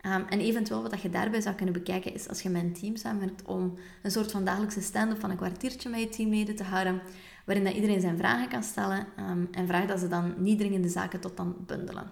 Um, 0.05 0.25
en 0.29 0.39
eventueel 0.39 0.81
wat 0.81 1.01
je 1.01 1.09
daarbij 1.09 1.41
zou 1.41 1.55
kunnen 1.55 1.73
bekijken 1.73 2.13
is 2.13 2.27
als 2.27 2.41
je 2.41 2.49
met 2.49 2.63
een 2.63 2.73
team 2.73 2.95
samenwerkt 2.95 3.45
om 3.45 3.77
een 4.01 4.11
soort 4.11 4.31
van 4.31 4.45
dagelijkse 4.45 4.81
stand-up 4.81 5.19
van 5.19 5.29
een 5.29 5.37
kwartiertje 5.37 5.89
met 5.89 5.99
je 5.99 6.09
teamleden 6.09 6.55
te 6.55 6.63
houden, 6.63 7.01
waarin 7.45 7.63
dat 7.63 7.73
iedereen 7.73 8.01
zijn 8.01 8.17
vragen 8.17 8.49
kan 8.49 8.63
stellen 8.63 9.07
um, 9.19 9.47
en 9.51 9.67
vraagt 9.67 9.87
dat 9.87 9.99
ze 9.99 10.07
dan 10.07 10.33
niet 10.37 10.59
dringende 10.59 10.89
zaken 10.89 11.19
tot 11.19 11.37
dan 11.37 11.55
bundelen. 11.65 12.11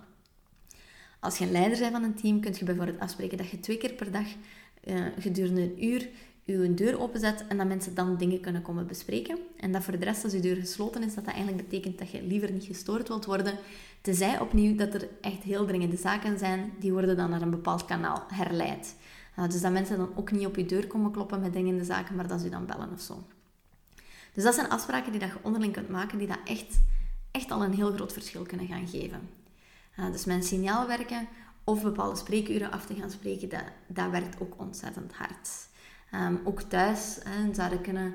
Als 1.19 1.37
je 1.37 1.45
een 1.45 1.51
leider 1.51 1.79
bent 1.79 1.91
van 1.91 2.03
een 2.03 2.15
team, 2.15 2.39
kun 2.39 2.55
je 2.57 2.65
bijvoorbeeld 2.65 2.99
afspreken 2.99 3.37
dat 3.37 3.49
je 3.49 3.59
twee 3.59 3.77
keer 3.77 3.93
per 3.93 4.11
dag 4.11 4.27
uh, 4.83 5.05
gedurende 5.19 5.61
een 5.61 5.85
uur 5.85 6.09
je 6.43 6.73
deur 6.73 6.99
openzet 6.99 7.45
en 7.47 7.57
dat 7.57 7.67
mensen 7.67 7.95
dan 7.95 8.17
dingen 8.17 8.39
kunnen 8.39 8.61
komen 8.61 8.87
bespreken. 8.87 9.37
En 9.57 9.71
dat 9.71 9.83
voor 9.83 9.99
de 9.99 10.05
rest, 10.05 10.23
als 10.23 10.33
je 10.33 10.39
deur 10.39 10.55
gesloten 10.55 11.03
is, 11.03 11.13
dat 11.13 11.25
dat 11.25 11.33
eigenlijk 11.33 11.69
betekent 11.69 11.99
dat 11.99 12.11
je 12.11 12.23
liever 12.23 12.51
niet 12.51 12.63
gestoord 12.63 13.07
wilt 13.07 13.25
worden. 13.25 13.57
Tenzij 14.01 14.39
opnieuw 14.39 14.75
dat 14.75 14.93
er 14.93 15.07
echt 15.21 15.43
heel 15.43 15.65
dringende 15.65 15.97
zaken 15.97 16.37
zijn, 16.37 16.73
die 16.79 16.91
worden 16.91 17.17
dan 17.17 17.29
naar 17.29 17.41
een 17.41 17.49
bepaald 17.49 17.85
kanaal 17.85 18.23
herleid. 18.27 18.95
Uh, 19.39 19.49
dus 19.49 19.61
dat 19.61 19.71
mensen 19.71 19.97
dan 19.97 20.11
ook 20.15 20.31
niet 20.31 20.45
op 20.45 20.55
je 20.55 20.65
deur 20.65 20.87
komen 20.87 21.11
kloppen 21.11 21.41
met 21.41 21.51
dringende 21.51 21.83
zaken, 21.83 22.15
maar 22.15 22.27
dat 22.27 22.41
ze 22.41 22.49
dan 22.49 22.65
bellen 22.65 22.91
of 22.93 23.01
zo. 23.01 23.23
Dus 24.33 24.43
dat 24.43 24.55
zijn 24.55 24.69
afspraken 24.69 25.11
die 25.11 25.19
dat 25.19 25.29
je 25.29 25.37
onderling 25.41 25.73
kunt 25.73 25.89
maken, 25.89 26.17
die 26.17 26.27
dat 26.27 26.39
echt, 26.45 26.79
echt 27.31 27.51
al 27.51 27.63
een 27.63 27.73
heel 27.73 27.91
groot 27.91 28.13
verschil 28.13 28.43
kunnen 28.43 28.67
gaan 28.67 28.87
geven. 28.87 29.29
Uh, 29.99 30.11
dus 30.11 30.25
een 30.25 30.43
signaal 30.43 30.87
werken 30.87 31.27
of 31.63 31.81
bepaalde 31.81 32.17
spreekuren 32.17 32.71
af 32.71 32.85
te 32.85 32.95
gaan 32.95 33.11
spreken, 33.11 33.49
dat, 33.49 33.63
dat 33.87 34.09
werkt 34.09 34.41
ook 34.41 34.53
ontzettend 34.57 35.13
hard. 35.13 35.69
Um, 36.15 36.39
ook 36.43 36.61
thuis 36.61 37.17
hè, 37.23 37.53
zouden 37.53 37.81
kunnen 37.81 38.13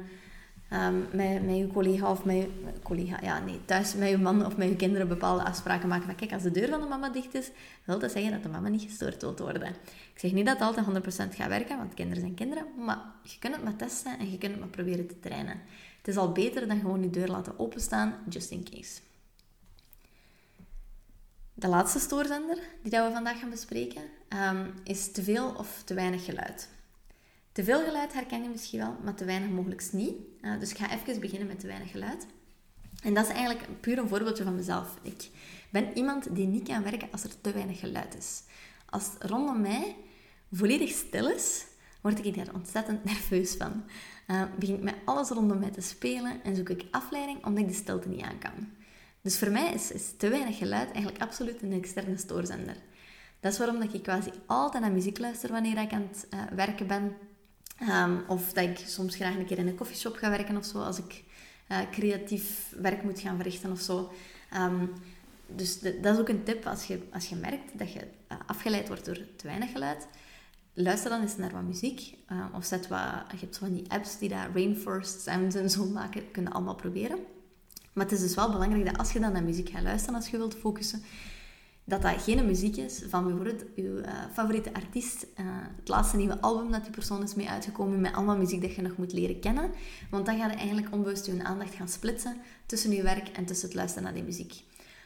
um, 0.73 1.07
met, 1.13 1.45
met 1.47 1.57
je 1.57 1.69
collega 1.73 2.11
of 2.11 2.25
met 2.25 2.49
collega, 2.83 3.19
ja 3.23 3.39
nee, 3.39 3.65
thuis 3.65 3.95
met 3.95 4.09
je 4.09 4.19
man 4.19 4.47
of 4.47 4.57
met 4.57 4.69
je 4.69 4.77
kinderen 4.77 5.09
bepaalde 5.09 5.45
afspraken 5.45 5.89
maken. 5.89 6.07
Van 6.07 6.15
kijk, 6.15 6.33
als 6.33 6.43
de 6.43 6.51
deur 6.51 6.69
van 6.69 6.81
de 6.81 6.87
mama 6.87 7.09
dicht 7.09 7.35
is, 7.35 7.51
wil 7.85 7.99
dat 7.99 8.13
zeggen 8.13 8.33
dat 8.33 8.43
de 8.43 8.49
mama 8.49 8.69
niet 8.69 8.83
gestoord 8.83 9.23
wilt 9.23 9.39
worden. 9.39 9.69
Ik 10.13 10.19
zeg 10.19 10.33
niet 10.33 10.47
dat 10.47 10.59
het 10.59 10.77
altijd 10.77 10.87
100% 11.33 11.37
gaat 11.37 11.49
werken, 11.49 11.77
want 11.77 11.95
kinderen 11.95 12.23
zijn 12.23 12.35
kinderen, 12.35 12.65
maar 12.85 12.99
je 13.23 13.39
kunt 13.39 13.55
het 13.55 13.65
maar 13.65 13.77
testen 13.77 14.19
en 14.19 14.31
je 14.31 14.39
kunt 14.39 14.53
het 14.53 14.61
maar 14.61 14.71
proberen 14.71 15.07
te 15.07 15.21
trainen. 15.21 15.61
Het 15.99 16.09
is 16.09 16.17
al 16.17 16.33
beter 16.33 16.69
dan 16.69 16.81
gewoon 16.81 17.03
je 17.03 17.11
deur 17.11 17.29
laten 17.29 17.59
openstaan, 17.59 18.15
just 18.29 18.51
in 18.51 18.65
case. 18.71 19.01
De 21.55 21.69
laatste 21.69 21.99
stoorzender 21.99 22.59
die 22.83 22.91
dat 22.91 23.07
we 23.07 23.13
vandaag 23.13 23.39
gaan 23.39 23.51
bespreken 23.51 24.03
um, 24.29 24.75
is 24.85 25.13
te 25.13 25.23
veel 25.23 25.55
of 25.59 25.83
te 25.85 25.95
weinig 25.95 26.25
geluid. 26.25 26.69
Te 27.57 27.65
veel 27.65 27.85
geluid 27.85 28.13
herken 28.13 28.43
je 28.43 28.49
misschien 28.49 28.79
wel, 28.79 28.97
maar 29.05 29.15
te 29.15 29.25
weinig 29.25 29.51
mogelijk 29.51 29.93
niet. 29.93 30.15
Uh, 30.41 30.61
dus 30.61 30.71
ik 30.71 30.77
ga 30.77 30.91
even 30.91 31.21
beginnen 31.21 31.49
met 31.49 31.61
te 31.61 31.67
weinig 31.67 31.91
geluid. 31.91 32.27
En 33.03 33.15
dat 33.15 33.25
is 33.25 33.33
eigenlijk 33.33 33.81
puur 33.81 33.99
een 33.99 34.09
voorbeeldje 34.09 34.45
van 34.45 34.55
mezelf. 34.55 34.99
Ik 35.03 35.31
ben 35.71 35.97
iemand 35.97 36.35
die 36.35 36.47
niet 36.47 36.69
kan 36.69 36.83
werken 36.83 37.09
als 37.13 37.25
er 37.25 37.41
te 37.41 37.53
weinig 37.53 37.79
geluid 37.79 38.17
is. 38.17 38.43
Als 38.87 39.05
het 39.05 39.31
rondom 39.31 39.61
mij 39.61 39.97
volledig 40.53 40.91
stil 40.91 41.31
is, 41.31 41.67
word 42.01 42.25
ik 42.25 42.37
daar 42.37 42.55
ontzettend 42.55 43.05
nerveus 43.13 43.55
van. 43.55 43.85
Uh, 44.29 44.43
begin 44.59 44.75
ik 44.75 44.83
met 44.83 44.97
alles 45.05 45.29
rondom 45.29 45.59
mij 45.59 45.71
te 45.71 45.81
spelen 45.81 46.43
en 46.43 46.57
zoek 46.57 46.69
ik 46.69 46.85
afleiding 46.91 47.45
omdat 47.45 47.63
ik 47.63 47.69
de 47.69 47.75
stilte 47.75 48.09
niet 48.09 48.23
aan 48.23 48.39
kan. 48.39 48.69
Dus 49.21 49.39
voor 49.39 49.51
mij 49.51 49.73
is, 49.73 50.15
te 50.17 50.29
weinig 50.29 50.59
geluid 50.59 50.93
eigenlijk 50.93 51.23
absoluut 51.23 51.63
een 51.63 51.73
externe 51.73 52.17
stoorzender. 52.17 52.77
Dat 53.41 53.53
is 53.53 53.59
waarom 53.59 53.79
dat 53.81 53.95
ik 53.95 54.03
quasi 54.03 54.31
altijd 54.47 54.83
naar 54.83 54.93
muziek 54.93 55.19
luister 55.19 55.53
wanneer 55.53 55.79
ik 55.79 55.93
aan 55.93 56.09
het 56.11 56.27
uh, 56.35 56.41
werken 56.57 56.87
ben. 56.87 57.17
Um, 57.81 58.25
of 58.27 58.53
dat 58.53 58.65
ik 58.65 58.79
soms 58.87 59.15
graag 59.15 59.35
een 59.35 59.47
keer 59.47 59.59
in 59.59 59.67
een 59.67 59.75
koffieshop 59.75 60.17
ga 60.17 60.31
werken 60.31 60.57
of 60.57 60.65
zo, 60.65 60.79
als 60.83 60.99
ik 60.99 61.25
uh, 61.69 61.79
creatief 61.91 62.75
werk 62.81 63.03
moet 63.03 63.21
gaan 63.21 63.37
verrichten 63.37 63.71
of 63.71 63.81
zo. 63.81 64.13
Um, 64.55 64.93
dus 65.47 65.81
dat 65.81 66.15
is 66.15 66.19
ook 66.19 66.29
een 66.29 66.45
tip 66.45 66.67
als 66.67 66.85
je, 66.85 67.01
als 67.13 67.29
je 67.29 67.37
merkt 67.37 67.79
dat 67.79 67.93
je 67.93 68.01
uh, 68.01 68.39
afgeleid 68.47 68.89
wordt 68.89 69.05
door 69.05 69.19
te 69.37 69.47
weinig 69.47 69.73
geluid. 69.73 70.07
Luister 70.73 71.11
dan 71.11 71.21
eens 71.21 71.37
naar 71.37 71.53
wat 71.53 71.63
muziek. 71.63 72.15
Uh, 72.33 72.45
of 72.55 72.65
zet 72.65 72.89
wat, 72.89 73.01
je 73.31 73.37
hebt 73.39 73.59
van 73.59 73.73
die 73.73 73.91
apps 73.91 74.19
die 74.19 74.29
daar 74.29 74.51
rainforest 74.55 75.21
sounds 75.21 75.55
en 75.55 75.71
zo 75.71 75.85
maken. 75.85 76.31
Kun 76.31 76.43
je 76.43 76.51
allemaal 76.51 76.75
proberen. 76.75 77.19
Maar 77.93 78.05
het 78.05 78.15
is 78.15 78.21
dus 78.21 78.35
wel 78.35 78.51
belangrijk 78.51 78.87
dat 78.87 78.99
als 78.99 79.13
je 79.13 79.21
dan 79.21 79.33
naar 79.33 79.43
muziek 79.43 79.69
gaat 79.69 79.83
luisteren, 79.83 80.15
als 80.15 80.29
je 80.29 80.37
wilt 80.37 80.55
focussen, 80.55 81.03
dat 81.89 82.03
dat 82.03 82.23
geen 82.23 82.47
muziek 82.47 82.77
is 82.77 83.03
van 83.09 83.25
bijvoorbeeld 83.25 83.65
je 83.75 83.83
uh, 83.83 84.13
favoriete 84.33 84.75
artiest, 84.75 85.23
uh, 85.23 85.47
het 85.77 85.89
laatste 85.89 86.17
nieuwe 86.17 86.41
album 86.41 86.71
dat 86.71 86.83
die 86.83 86.91
persoon 86.91 87.23
is 87.23 87.35
mee 87.35 87.49
uitgekomen, 87.49 88.01
met 88.01 88.15
allemaal 88.15 88.37
muziek 88.37 88.61
dat 88.61 88.75
je 88.75 88.83
nog 88.83 88.97
moet 88.97 89.13
leren 89.13 89.41
kennen. 89.41 89.71
Want 90.11 90.27
dan 90.27 90.39
ga 90.39 90.47
je 90.47 90.55
eigenlijk 90.55 90.93
onbewust 90.93 91.27
je 91.27 91.45
aandacht 91.45 91.75
gaan 91.75 91.89
splitsen 91.89 92.37
tussen 92.67 92.91
je 92.91 93.03
werk 93.03 93.29
en 93.29 93.45
tussen 93.45 93.67
het 93.67 93.77
luisteren 93.77 94.05
naar 94.05 94.15
die 94.15 94.23
muziek. 94.23 94.55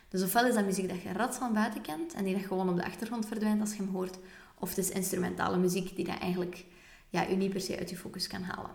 Dus 0.09 0.23
ofwel 0.23 0.47
is 0.47 0.55
dat 0.55 0.65
muziek 0.65 0.89
dat 0.89 1.03
je 1.03 1.13
rats 1.13 1.39
van 1.39 1.53
buiten 1.53 1.81
kent 1.81 2.15
en 2.15 2.25
die 2.25 2.35
dat 2.35 2.45
gewoon 2.45 2.69
op 2.69 2.77
de 2.77 2.85
achtergrond 2.85 3.27
verdwijnt 3.27 3.61
als 3.61 3.75
je 3.75 3.83
hem 3.83 3.93
hoort, 3.93 4.19
of 4.59 4.69
het 4.69 4.79
is 4.79 4.91
instrumentale 4.91 5.57
muziek 5.57 5.97
die 5.97 6.05
dat 6.05 6.19
eigenlijk 6.19 6.65
ja, 7.09 7.23
je 7.23 7.37
niet 7.37 7.51
per 7.51 7.61
se 7.61 7.79
uit 7.79 7.91
je 7.91 7.97
focus 7.97 8.27
kan 8.27 8.43
halen. 8.43 8.71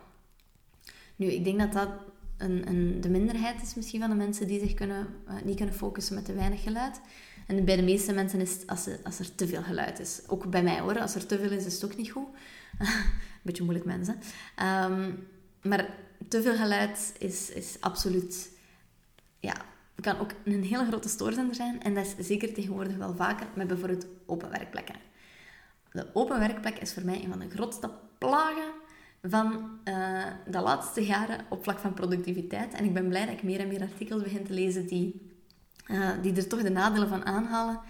Nu, 1.16 1.26
ik 1.26 1.44
denk 1.44 1.58
dat 1.58 1.72
dat 1.72 1.88
een, 2.36 2.68
een, 2.68 3.00
de 3.00 3.08
minderheid 3.08 3.62
is 3.62 3.74
misschien 3.74 4.00
van 4.00 4.10
de 4.10 4.16
mensen 4.16 4.46
die 4.46 4.60
zich 4.60 4.74
kunnen, 4.74 5.06
uh, 5.28 5.34
niet 5.44 5.56
kunnen 5.56 5.74
focussen 5.74 6.14
met 6.14 6.24
te 6.24 6.34
weinig 6.34 6.62
geluid. 6.62 7.00
En 7.46 7.64
bij 7.64 7.76
de 7.76 7.82
meeste 7.82 8.12
mensen 8.12 8.40
is 8.40 8.52
het 8.52 8.66
als, 8.66 8.88
als 9.04 9.18
er 9.18 9.34
te 9.34 9.46
veel 9.46 9.62
geluid 9.62 9.98
is. 9.98 10.20
Ook 10.26 10.50
bij 10.50 10.62
mij 10.62 10.80
hoor, 10.80 11.00
als 11.00 11.14
er 11.14 11.26
te 11.26 11.38
veel 11.38 11.50
is, 11.50 11.64
is 11.64 11.74
het 11.74 11.84
ook 11.84 11.96
niet 11.96 12.10
goed. 12.10 12.28
Beetje 13.42 13.62
moeilijk 13.62 13.86
mensen. 13.86 14.18
Um, 14.62 15.28
maar 15.62 15.88
te 16.28 16.42
veel 16.42 16.56
geluid 16.56 17.14
is, 17.18 17.50
is 17.50 17.76
absoluut... 17.80 18.50
Ja, 19.40 19.54
kan 20.06 20.18
ook 20.18 20.30
een 20.44 20.64
hele 20.64 20.86
grote 20.86 21.08
stoorzender 21.08 21.54
zijn. 21.54 21.82
En 21.82 21.94
dat 21.94 22.14
is 22.18 22.26
zeker 22.26 22.52
tegenwoordig 22.52 22.96
wel 22.96 23.14
vaker 23.14 23.46
met 23.54 23.66
bijvoorbeeld 23.66 24.06
open 24.26 24.50
werkplekken. 24.50 24.94
De 25.92 26.06
open 26.12 26.38
werkplek 26.38 26.78
is 26.78 26.92
voor 26.92 27.04
mij 27.04 27.22
een 27.22 27.30
van 27.30 27.38
de 27.38 27.50
grootste 27.50 27.90
plagen 28.18 28.72
van 29.22 29.78
uh, 29.84 30.24
de 30.50 30.60
laatste 30.60 31.06
jaren 31.06 31.44
op 31.48 31.62
vlak 31.62 31.78
van 31.78 31.94
productiviteit. 31.94 32.74
En 32.74 32.84
ik 32.84 32.94
ben 32.94 33.08
blij 33.08 33.26
dat 33.26 33.34
ik 33.34 33.42
meer 33.42 33.60
en 33.60 33.68
meer 33.68 33.80
artikels 33.80 34.22
begin 34.22 34.44
te 34.44 34.52
lezen 34.52 34.86
die, 34.86 35.30
uh, 35.86 36.08
die 36.22 36.36
er 36.36 36.46
toch 36.46 36.62
de 36.62 36.70
nadelen 36.70 37.08
van 37.08 37.24
aanhalen. 37.24 37.80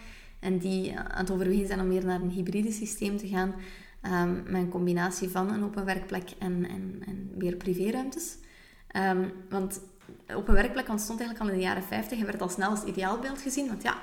En 0.40 0.58
die 0.58 0.98
aan 0.98 1.20
het 1.20 1.30
overwegen 1.30 1.66
zijn 1.66 1.80
om 1.80 1.88
meer 1.88 2.04
naar 2.04 2.20
een 2.20 2.30
hybride 2.30 2.72
systeem 2.72 3.16
te 3.16 3.28
gaan. 3.28 3.54
Um, 4.02 4.42
met 4.46 4.62
een 4.62 4.68
combinatie 4.68 5.28
van 5.28 5.52
een 5.52 5.64
open 5.64 5.84
werkplek 5.84 6.30
en, 6.38 6.68
en, 6.68 7.02
en 7.06 7.30
meer 7.34 7.56
privéruimtes. 7.56 8.36
Um, 8.96 9.32
want 9.48 9.80
open 10.34 10.54
werkplek 10.54 10.88
ontstond 10.88 11.20
eigenlijk 11.20 11.48
al 11.48 11.54
in 11.54 11.60
de 11.60 11.68
jaren 11.68 11.88
50 11.88 12.18
en 12.18 12.26
werd 12.26 12.42
al 12.42 12.48
snel 12.48 12.70
als 12.70 12.84
ideaalbeeld 12.84 13.40
gezien. 13.40 13.68
Want 13.68 13.82
ja, 13.82 13.98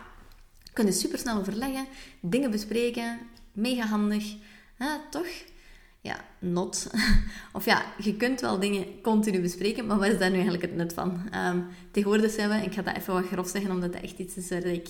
je 0.63 0.71
kunt 0.73 0.95
super 0.95 1.17
snel 1.17 1.37
overleggen, 1.37 1.85
dingen 2.19 2.51
bespreken, 2.51 3.19
mega 3.51 3.85
handig. 3.85 4.35
toch? 5.09 5.27
Ja, 6.03 6.25
not. 6.39 6.91
of 7.53 7.65
ja, 7.65 7.85
je 7.97 8.15
kunt 8.15 8.41
wel 8.41 8.59
dingen 8.59 8.85
continu 9.01 9.41
bespreken, 9.41 9.85
maar 9.85 9.97
wat 9.97 10.07
is 10.07 10.17
daar 10.17 10.29
nu 10.29 10.35
eigenlijk 10.35 10.63
het 10.63 10.75
nut 10.75 10.93
van? 10.93 11.21
Um, 11.35 11.65
tegenwoordig 11.91 12.31
zijn 12.31 12.49
we, 12.49 12.55
ik 12.55 12.73
ga 12.73 12.81
dat 12.81 12.95
even 12.95 13.13
wat 13.13 13.25
grof 13.25 13.47
zeggen, 13.47 13.71
omdat 13.71 13.93
dat 13.93 14.01
echt 14.01 14.19
iets 14.19 14.35
is 14.35 14.49
waar 14.49 14.65
ik 14.65 14.89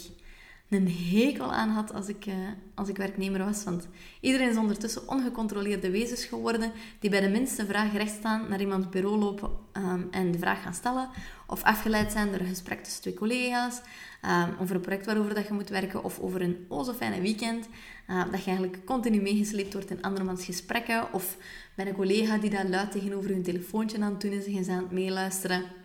een 0.74 0.92
hekel 1.12 1.52
aan 1.52 1.70
had 1.70 1.94
als 1.94 2.08
ik, 2.08 2.26
uh, 2.26 2.34
als 2.76 2.90
ik 2.90 2.98
werknemer 2.98 3.46
was. 3.46 3.64
Want 3.64 3.88
iedereen 4.20 4.50
is 4.50 4.58
ondertussen 4.58 5.10
ongecontroleerde 5.10 5.90
wezens 5.92 6.26
geworden 6.26 6.72
die 7.00 7.10
bij 7.10 7.22
de 7.22 7.30
minste 7.30 7.66
vraag 7.66 7.94
recht 7.94 8.14
staan 8.14 8.50
naar 8.50 8.62
iemands 8.62 8.90
bureau 8.90 9.18
lopen 9.18 9.50
um, 9.74 10.08
en 10.12 10.32
de 10.32 10.38
vraag 10.38 10.62
gaan 10.62 10.74
stellen. 10.74 11.10
Of 11.48 11.64
afgeleid 11.64 12.12
zijn 12.12 12.32
door 12.32 12.40
een 12.40 12.48
gesprek 12.48 12.84
tussen 12.84 13.02
twee 13.02 13.14
collega's 13.14 13.82
um, 14.26 14.56
over 14.60 14.76
een 14.76 14.82
project 14.82 15.06
waarover 15.06 15.34
dat 15.34 15.48
je 15.48 15.54
moet 15.54 15.70
werken 15.70 16.04
of 16.04 16.20
over 16.20 16.42
een 16.42 16.66
o 16.68 16.84
zo 16.84 16.94
fijne 16.94 17.22
weekend. 17.22 17.68
Uh, 18.10 18.24
dat 18.32 18.44
je 18.44 18.50
eigenlijk 18.52 18.86
continu 18.86 19.22
meegesleept 19.22 19.74
wordt 19.74 19.90
in 19.90 20.02
andermans 20.02 20.46
gesprekken 20.46 21.14
of 21.14 21.38
met 21.76 21.88
een 21.88 21.96
collega 21.96 22.38
die 22.38 22.50
daar 22.50 22.68
luid 22.68 22.92
tegenover 22.92 23.30
hun 23.30 23.44
telefoontje 23.44 24.02
aan 24.02 24.12
het 24.12 24.22
doen 24.22 24.32
is 24.32 24.46
en 24.46 24.64
ze 24.64 24.72
aan 24.72 24.78
het 24.78 24.92
meeluisteren. 24.92 25.83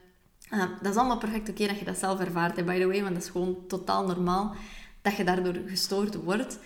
Uh, 0.51 0.65
dat 0.83 0.93
is 0.93 0.99
allemaal 0.99 1.19
perfect 1.19 1.49
oké 1.49 1.67
dat 1.67 1.79
je 1.79 1.85
dat 1.85 1.99
zelf 1.99 2.21
ervaart, 2.21 2.55
by 2.55 2.79
the 2.79 2.87
way, 2.87 3.03
want 3.03 3.15
dat 3.15 3.23
is 3.23 3.31
gewoon 3.31 3.67
totaal 3.67 4.07
normaal 4.07 4.55
dat 5.03 5.17
je 5.17 5.25
daardoor 5.25 5.55
gestoord 5.67 6.15
wordt. 6.15 6.59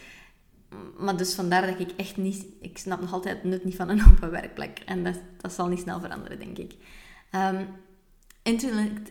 Maar 0.99 1.17
dus 1.17 1.35
vandaar 1.35 1.67
dat 1.67 1.81
ik 1.81 1.91
echt 1.97 2.17
niet... 2.17 2.47
Ik 2.61 2.79
snap 2.79 3.01
nog 3.01 3.13
altijd 3.13 3.35
het 3.35 3.45
nut 3.45 3.65
niet 3.65 3.77
van 3.77 3.89
een 3.89 4.07
open 4.11 4.31
werkplek. 4.31 4.79
En 4.87 5.05
dat, 5.05 5.21
dat 5.41 5.53
zal 5.53 5.69
niet 5.69 5.81
snel 5.81 6.01
veranderen, 6.01 6.39
denk 6.39 6.59
ik. 6.59 6.75
Um, 7.35 7.69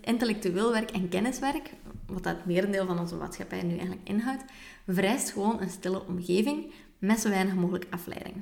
intellectueel 0.02 0.72
werk 0.72 0.92
en 0.92 1.10
kenniswerk, 1.10 1.74
wat 2.06 2.24
dat 2.24 2.46
merendeel 2.46 2.86
van 2.86 3.00
onze 3.00 3.16
maatschappij 3.16 3.64
nu 3.64 3.72
eigenlijk 3.72 4.08
inhoudt, 4.08 4.44
vereist 4.88 5.32
gewoon 5.32 5.62
een 5.62 5.70
stille 5.70 6.06
omgeving 6.08 6.74
met 6.98 7.20
zo 7.20 7.30
weinig 7.30 7.56
mogelijk 7.56 7.88
afleiding. 7.90 8.36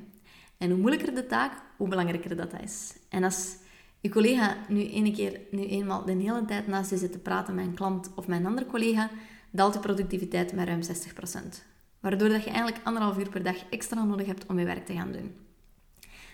En 0.58 0.70
hoe 0.70 0.78
moeilijker 0.78 1.14
de 1.14 1.26
taak, 1.26 1.52
hoe 1.76 1.88
belangrijker 1.88 2.36
dat 2.36 2.52
is. 2.62 2.92
En 3.08 3.24
als 3.24 3.56
je 4.00 4.08
collega 4.08 4.56
nu 4.68 4.88
ene 4.88 5.12
keer, 5.12 5.40
nu 5.50 5.66
eenmaal 5.66 6.04
de 6.04 6.12
hele 6.12 6.44
tijd 6.44 6.66
naast 6.66 6.90
je 6.90 6.96
zit 6.96 7.12
te 7.12 7.18
praten 7.18 7.54
met 7.54 7.66
een 7.66 7.74
klant 7.74 8.10
of 8.14 8.28
een 8.28 8.46
andere 8.46 8.66
collega, 8.66 9.10
daalt 9.50 9.74
je 9.74 9.80
productiviteit 9.80 10.52
met 10.52 10.66
ruim 10.66 10.80
60%. 10.82 10.86
Waardoor 12.00 12.28
dat 12.28 12.44
je 12.44 12.50
eigenlijk 12.50 12.86
anderhalf 12.86 13.18
uur 13.18 13.28
per 13.28 13.42
dag 13.42 13.56
extra 13.70 14.04
nodig 14.04 14.26
hebt 14.26 14.46
om 14.46 14.58
je 14.58 14.64
werk 14.64 14.86
te 14.86 14.92
gaan 14.92 15.12
doen. 15.12 15.34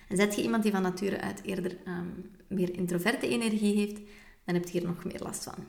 En 0.09 0.17
zet 0.17 0.35
je 0.35 0.43
iemand 0.43 0.63
die 0.63 0.73
van 0.73 0.83
nature 0.83 1.21
uit 1.21 1.43
eerder 1.43 1.77
um, 1.87 2.31
meer 2.49 2.75
introverte 2.75 3.29
energie 3.29 3.77
heeft, 3.77 4.01
dan 4.45 4.55
heb 4.55 4.65
je 4.65 4.79
hier 4.79 4.89
nog 4.89 5.05
meer 5.05 5.21
last 5.23 5.45
van. 5.45 5.65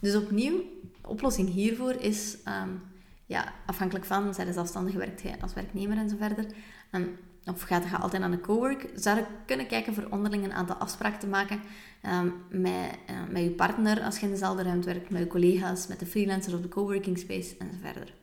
Dus 0.00 0.16
opnieuw, 0.16 0.62
de 1.02 1.08
oplossing 1.08 1.48
hiervoor 1.48 1.92
is, 1.92 2.36
um, 2.62 2.82
ja, 3.26 3.54
afhankelijk 3.66 4.04
van, 4.04 4.34
zij 4.34 4.44
de 4.44 4.52
zelfstandige 4.52 4.98
werkt 4.98 5.42
als 5.42 5.54
werknemer 5.54 5.96
en 5.96 6.08
zo 6.08 6.16
verder, 6.16 6.46
um, 6.92 7.18
of 7.44 7.62
gaat 7.62 8.00
altijd 8.00 8.22
aan 8.22 8.32
een 8.32 8.40
cowork, 8.40 8.90
zou 8.94 9.20
kunnen 9.46 9.66
kijken 9.66 9.94
voor 9.94 10.06
onderling 10.10 10.44
een 10.44 10.52
aantal 10.52 10.76
afspraken 10.76 11.18
te 11.18 11.26
maken 11.26 11.60
um, 12.06 12.34
met, 12.48 12.98
uh, 13.10 13.16
met 13.30 13.42
je 13.42 13.50
partner 13.50 14.02
als 14.02 14.18
je 14.18 14.26
in 14.26 14.32
dezelfde 14.32 14.62
ruimte 14.62 14.86
werkt, 14.86 15.10
met 15.10 15.20
je 15.20 15.26
collega's, 15.26 15.86
met 15.86 15.98
de 15.98 16.06
freelancers 16.06 16.54
op 16.54 16.62
de 16.62 16.68
coworking 16.68 17.18
space 17.18 17.56
en 17.58 17.78
verder. 17.82 18.14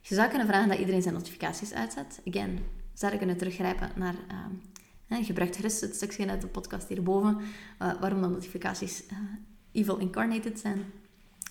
Je 0.00 0.14
zou 0.14 0.28
kunnen 0.28 0.46
vragen 0.46 0.68
dat 0.68 0.78
iedereen 0.78 1.02
zijn 1.02 1.14
notificaties 1.14 1.72
uitzet. 1.72 2.20
Again, 2.28 2.58
zou 2.94 3.12
je 3.12 3.18
kunnen 3.18 3.36
teruggrijpen 3.36 3.90
naar... 3.94 4.14
Um, 4.14 4.60
je 5.18 5.24
gebruikt 5.24 5.56
gerust 5.56 5.80
het 5.80 5.94
stukje 5.94 6.28
uit 6.28 6.40
de 6.40 6.46
podcast 6.46 6.88
hierboven, 6.88 7.36
uh, 7.82 7.92
waarom 8.00 8.22
de 8.22 8.28
notificaties 8.28 9.02
uh, 9.12 9.18
evil 9.72 9.96
incarnated 9.96 10.60
zijn. 10.60 10.84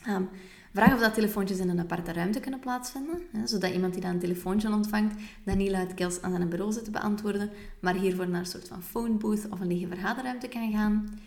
Um, 0.08 0.30
Vraag 0.74 0.94
of 0.94 1.00
dat 1.00 1.14
telefoontjes 1.14 1.60
in 1.60 1.70
een 1.70 1.80
aparte 1.80 2.12
ruimte 2.12 2.40
kunnen 2.40 2.60
plaatsvinden, 2.60 3.22
hè, 3.32 3.48
zodat 3.48 3.74
iemand 3.74 3.94
die 3.94 4.02
dan 4.02 4.12
een 4.12 4.20
telefoontje 4.20 4.72
ontvangt, 4.72 5.16
dat 5.44 5.56
niet 5.56 5.72
luidkeels 5.72 6.22
aan 6.22 6.32
zijn 6.32 6.50
bureau 6.50 6.72
zit 6.72 6.84
te 6.84 6.92
beantwoorden, 6.92 7.50
maar 7.80 7.96
hiervoor 7.96 8.28
naar 8.28 8.40
een 8.40 8.46
soort 8.46 8.68
van 8.68 8.84
phone 8.84 9.14
booth 9.14 9.50
of 9.50 9.60
een 9.60 9.68
lege 9.68 9.88
vergaderruimte 9.88 10.48
kan 10.48 10.72
gaan. 10.72 11.20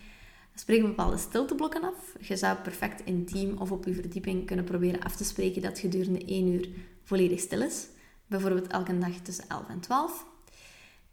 Spreek 0.55 0.83
bepaalde 0.83 1.17
stilteblokken 1.17 1.83
af. 1.83 2.17
Je 2.21 2.37
zou 2.37 2.57
perfect 2.59 3.01
in 3.05 3.25
team 3.25 3.57
of 3.59 3.71
op 3.71 3.85
je 3.85 3.95
verdieping 3.95 4.47
kunnen 4.47 4.65
proberen 4.65 5.01
af 5.01 5.17
te 5.17 5.25
spreken 5.25 5.63
dat 5.63 5.79
gedurende 5.79 6.25
1 6.25 6.47
uur 6.47 6.69
volledig 7.03 7.41
stil 7.41 7.63
is. 7.63 7.87
Bijvoorbeeld 8.27 8.67
elke 8.67 8.99
dag 8.99 9.15
tussen 9.23 9.49
11 9.49 9.69
en 9.69 9.81
12. 9.81 10.27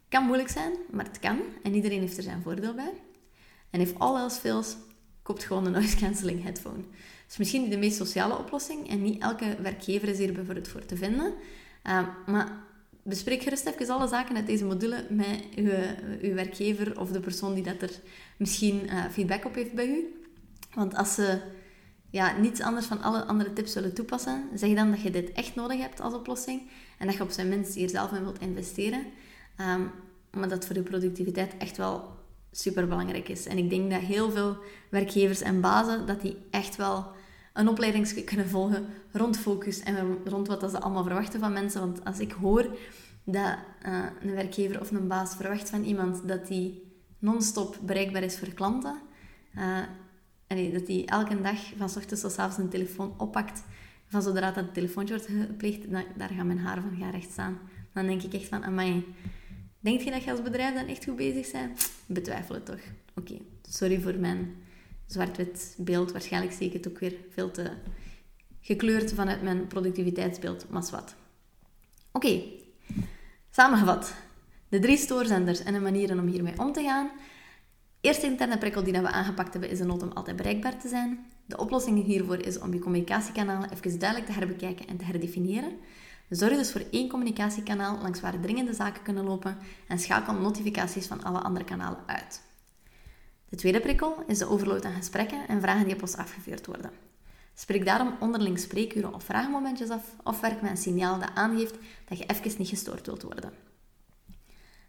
Kan 0.10 0.26
moeilijk 0.26 0.50
zijn, 0.50 0.74
maar 0.92 1.06
het 1.06 1.20
kan 1.20 1.40
en 1.64 1.76
iedereen 1.76 2.00
heeft 2.00 2.18
er 2.18 2.24
zijn 2.24 2.42
voordeel 2.42 2.74
bij. 2.74 2.94
En 3.70 3.82
if 3.82 3.94
all 3.98 4.16
else 4.16 4.40
fails, 4.40 4.76
koopt 5.24 5.44
gewoon 5.44 5.66
een 5.66 5.72
noise 5.72 5.98
cancelling 5.98 6.44
headphone. 6.44 6.78
Het 6.78 7.32
is 7.32 7.38
misschien 7.38 7.62
niet 7.62 7.72
de 7.72 7.78
meest 7.78 7.98
sociale 7.98 8.38
oplossing 8.38 8.90
en 8.90 9.02
niet 9.02 9.22
elke 9.22 9.56
werkgever 9.62 10.08
is 10.08 10.18
hier 10.18 10.34
bijvoorbeeld 10.34 10.68
voor 10.68 10.86
te 10.86 10.98
vinden. 10.98 11.34
Uh, 11.84 12.08
maar 12.26 12.64
bespreek 13.04 13.42
gerust 13.42 13.66
even 13.66 13.96
alle 13.96 14.08
zaken 14.08 14.36
uit 14.36 14.48
deze 14.48 14.66
module 14.66 15.06
met 15.10 15.44
uw, 15.56 15.72
uw 16.22 16.34
werkgever 16.34 17.00
of 17.00 17.12
de 17.12 17.20
persoon 17.20 17.54
die 17.54 17.64
dat 17.64 17.82
er 17.82 17.92
misschien 18.38 18.86
uh, 18.86 19.06
feedback 19.12 19.46
op 19.46 19.56
heeft 19.56 19.74
bij 19.74 19.88
u. 19.88 20.24
Want 20.74 20.96
als 20.96 21.14
ze 21.14 21.42
ja, 22.10 22.38
niets 22.38 22.62
anders 22.62 22.86
van 22.86 23.02
alle 23.02 23.24
andere 23.24 23.54
tips 23.54 23.74
willen 23.74 23.94
toepassen, 23.94 24.50
zeg 24.54 24.76
dan 24.76 24.92
dat 24.92 25.02
je 25.02 25.12
dit 25.12 25.32
echt 25.32 25.56
nodig 25.56 25.80
hebt 25.80 26.02
als 26.02 26.14
oplossing 26.14 26.62
en 26.98 27.08
dat 27.08 27.16
je 27.16 27.24
op 27.24 27.32
zijn 27.32 27.50
minst 27.50 27.74
hier 27.74 27.90
zelf 27.90 28.12
in 28.12 28.24
wilt 28.24 28.40
investeren. 28.40 29.06
Um, 29.60 29.92
maar 30.32 30.50
dat 30.50 30.66
voor 30.66 30.76
je 30.76 30.82
productiviteit 30.82 31.58
echt 31.58 31.78
wel 31.78 32.22
super 32.58 32.88
belangrijk 32.88 33.30
is. 33.30 33.46
En 33.46 33.58
ik 33.58 33.70
denk 33.70 33.92
dat 33.92 34.02
heel 34.02 34.32
veel 34.32 34.58
werkgevers 34.90 35.42
en 35.42 35.62
bazen 35.62 36.06
dat 36.06 36.22
die 36.22 36.38
echt 36.50 36.76
wel 36.76 37.12
een 37.54 37.68
opleiding 37.68 38.24
kunnen 38.24 38.50
volgen 38.50 38.86
rond 39.12 39.38
focus 39.38 39.80
en 39.80 40.18
rond 40.26 40.48
wat 40.48 40.72
ze 40.72 40.80
allemaal 40.80 41.04
verwachten 41.04 41.40
van 41.40 41.54
mensen. 41.54 41.82
Want 41.82 42.06
als 42.06 42.20
ik 42.20 42.32
hoor 42.32 42.78
dat 43.24 43.58
uh, 43.86 44.06
een 44.22 44.34
werkgever 44.34 44.80
of 44.80 44.92
een 44.92 45.08
baas 45.08 45.36
verwacht 45.36 45.70
van 45.70 45.84
iemand 45.84 46.28
dat 46.28 46.48
die 46.48 46.92
non-stop 47.20 47.78
bereikbaar 47.82 48.24
is 48.24 48.38
voor 48.38 48.54
klanten, 48.54 49.02
uh, 49.56 50.74
dat 50.74 50.86
die 50.86 51.06
elke 51.06 51.42
dag 51.42 51.60
van 51.78 51.90
s 51.90 51.96
ochtends 51.96 52.22
tot 52.22 52.32
s 52.32 52.38
avonds 52.38 52.58
een 52.58 52.70
telefoon 52.70 53.14
oppakt, 53.18 53.64
van 54.08 54.22
zodra 54.22 54.52
dat 54.52 54.74
telefoontje 54.74 55.16
wordt 55.16 55.30
gepleegd, 55.48 55.92
daar 55.92 56.30
gaan 56.30 56.48
mijn 56.48 56.60
haren 56.60 56.84
van 56.84 56.98
gaan 57.00 57.12
recht 57.12 57.32
staan. 57.32 57.58
Dan 57.94 58.06
denk 58.06 58.22
ik 58.22 58.34
echt 58.34 58.48
van, 58.48 58.64
amai, 58.64 59.06
denk 59.84 60.02
je 60.02 60.12
dat 60.12 60.24
je 60.24 60.32
als 60.32 60.42
bedrijf 60.42 60.74
dan 60.74 60.88
echt 60.88 61.04
goed 61.04 61.16
bezig 61.16 61.52
bent? 61.52 61.92
Betwijfel 62.06 62.56
het 62.56 62.66
toch. 62.66 62.82
Oké, 63.16 63.38
sorry 63.70 64.02
voor 64.02 64.16
mijn 64.16 64.56
zwart-wit 65.08 65.76
beeld. 65.78 66.12
Waarschijnlijk 66.12 66.54
zie 66.54 66.68
ik 66.68 66.74
het 66.74 66.88
ook 66.88 67.00
weer 67.00 67.16
veel 67.30 67.52
te 67.52 67.72
gekleurd 68.62 69.14
vanuit 69.14 69.42
mijn 69.42 69.68
productiviteitsbeeld, 69.68 70.70
maar 70.70 70.88
wat. 70.92 71.16
Oké, 72.12 72.42
samengevat. 73.52 74.14
De 74.70 74.80
drie 74.80 74.98
stoorzenders 74.98 75.64
en 75.64 75.74
de 75.74 75.80
manieren 75.80 76.20
om 76.20 76.28
hiermee 76.28 76.60
om 76.60 76.72
te 76.72 76.84
gaan. 76.84 77.10
Eerste 78.02 78.26
interne 78.26 78.58
prikkel 78.58 78.84
die 78.84 78.94
we 78.94 79.12
aangepakt 79.12 79.52
hebben 79.52 79.70
is 79.70 79.78
de 79.78 79.84
nood 79.84 80.04
om 80.04 80.12
altijd 80.12 80.36
bereikbaar 80.36 80.80
te 80.80 80.88
zijn. 80.88 81.26
De 81.46 81.58
oplossing 81.58 82.04
hiervoor 82.04 82.40
is 82.40 82.60
om 82.60 82.74
je 82.74 82.80
communicatiekanalen 82.80 83.70
even 83.72 84.00
duidelijk 84.00 84.30
te 84.32 84.38
herbekijken 84.38 84.88
en 84.88 84.98
te 84.98 85.06
herdefiniëren. 85.06 85.72
Zorg 86.30 86.56
dus 86.56 86.72
voor 86.72 86.86
één 86.92 87.10
communicatiekanaal 87.10 88.02
langs 88.02 88.22
waar 88.22 88.40
dringende 88.40 88.74
zaken 88.74 89.04
kunnen 89.04 89.24
lopen 89.24 89.58
en 89.88 90.00
schakel 90.00 90.34
notificaties 90.34 91.08
van 91.08 91.24
alle 91.24 91.40
andere 91.40 91.66
kanalen 91.66 92.04
uit. 92.06 92.42
De 93.50 93.56
tweede 93.56 93.80
prikkel 93.80 94.24
is 94.28 94.38
de 94.38 94.50
overload 94.50 94.86
aan 94.86 94.94
gesprekken 94.94 95.48
en 95.48 95.62
vragen 95.62 95.86
die 95.86 95.96
op 95.96 96.02
ons 96.02 96.16
afgevuurd 96.16 96.66
worden. 96.66 96.92
Spreek 97.54 97.86
daarom 97.86 98.16
onderling 98.20 98.60
spreekuren 98.60 99.14
of 99.14 99.24
vraagmomentjes 99.24 99.90
af 99.90 100.16
of 100.24 100.40
werk 100.40 100.62
met 100.62 100.72
een 100.72 100.78
signaal 100.78 101.20
dat 101.20 101.30
aangeeft 101.34 101.76
dat 102.06 102.18
je 102.18 102.26
even 102.26 102.56
niet 102.58 102.68
gestoord 102.68 103.06
wilt 103.06 103.22
worden. 103.22 103.52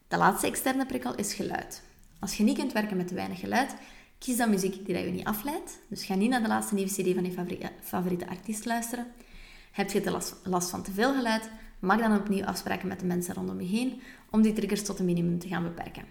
De 0.09 0.17
laatste 0.17 0.47
externe 0.47 0.87
prikkel 0.87 1.15
is 1.15 1.35
geluid. 1.35 1.83
Als 2.19 2.37
je 2.37 2.43
niet 2.43 2.59
kunt 2.59 2.73
werken 2.73 2.97
met 2.97 3.09
te 3.09 3.15
weinig 3.15 3.41
geluid, 3.41 3.75
kies 4.19 4.37
dan 4.37 4.51
muziek 4.51 4.87
die 4.87 4.99
je 4.99 5.11
niet 5.11 5.27
afleidt. 5.27 5.79
Dus 5.89 6.05
ga 6.05 6.15
niet 6.15 6.31
naar 6.31 6.43
de 6.43 6.49
laatste 6.49 6.75
nieuwe 6.75 6.91
CD 6.91 7.15
van 7.15 7.25
je 7.25 7.71
favoriete 7.81 8.29
artiest 8.29 8.65
luisteren. 8.65 9.07
Heb 9.75 9.91
je 9.91 10.01
te 10.01 10.11
last, 10.45 10.71
van 10.71 10.83
te 10.83 10.93
veel 10.93 11.15
geluid, 11.15 11.51
maak 11.79 11.99
dan 11.99 12.17
opnieuw 12.17 12.45
afspraken 12.45 12.89
met 12.89 13.01
de 13.01 13.07
mensen 13.07 13.35
rondom 13.35 13.61
je 13.61 13.67
heen 13.67 14.01
om 14.31 14.43
die 14.43 14.53
triggers 14.53 14.83
tot 14.83 14.99
een 14.99 15.05
minimum 15.05 15.39
te 15.39 15.49
gaan 15.49 15.63
beperken. 15.63 16.05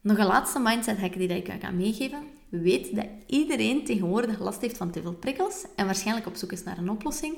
Nog 0.00 0.18
een 0.18 0.26
laatste 0.26 0.58
mindset 0.58 0.98
hack 0.98 1.12
die 1.12 1.28
ik 1.28 1.46
je 1.46 1.58
kan 1.58 1.76
meegeven. 1.76 2.22
Weet 2.48 2.94
dat 2.96 3.06
iedereen 3.26 3.84
tegenwoordig 3.84 4.38
last 4.38 4.60
heeft 4.60 4.76
van 4.76 4.90
te 4.90 5.02
veel 5.02 5.14
prikkels 5.14 5.64
en 5.76 5.84
waarschijnlijk 5.86 6.26
op 6.26 6.36
zoek 6.36 6.52
is 6.52 6.62
naar 6.62 6.78
een 6.78 6.90
oplossing, 6.90 7.36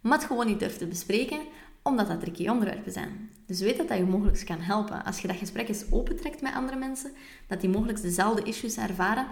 maar 0.00 0.18
het 0.18 0.26
gewoon 0.26 0.46
niet 0.46 0.58
durft 0.58 0.78
te 0.78 0.86
bespreken 0.86 1.40
omdat 1.82 2.08
dat 2.08 2.20
tricky 2.20 2.48
onderwerpen 2.48 2.92
zijn. 2.92 3.30
Dus 3.46 3.60
weet 3.60 3.76
dat 3.76 3.88
dat 3.88 3.98
je 3.98 4.04
mogelijk 4.04 4.44
kan 4.44 4.60
helpen. 4.60 5.04
Als 5.04 5.18
je 5.18 5.28
dat 5.28 5.36
gesprek 5.36 5.68
eens 5.68 5.84
opentrekt 5.90 6.42
met 6.42 6.54
andere 6.54 6.78
mensen, 6.78 7.12
dat 7.46 7.60
die 7.60 7.70
mogelijk 7.70 8.02
dezelfde 8.02 8.42
issues 8.42 8.76
ervaren 8.76 9.26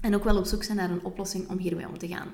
en 0.00 0.14
ook 0.14 0.24
wel 0.24 0.38
op 0.38 0.46
zoek 0.46 0.62
zijn 0.62 0.76
naar 0.76 0.90
een 0.90 1.04
oplossing 1.04 1.48
om 1.48 1.58
hiermee 1.58 1.88
om 1.88 1.98
te 1.98 2.08
gaan. 2.08 2.28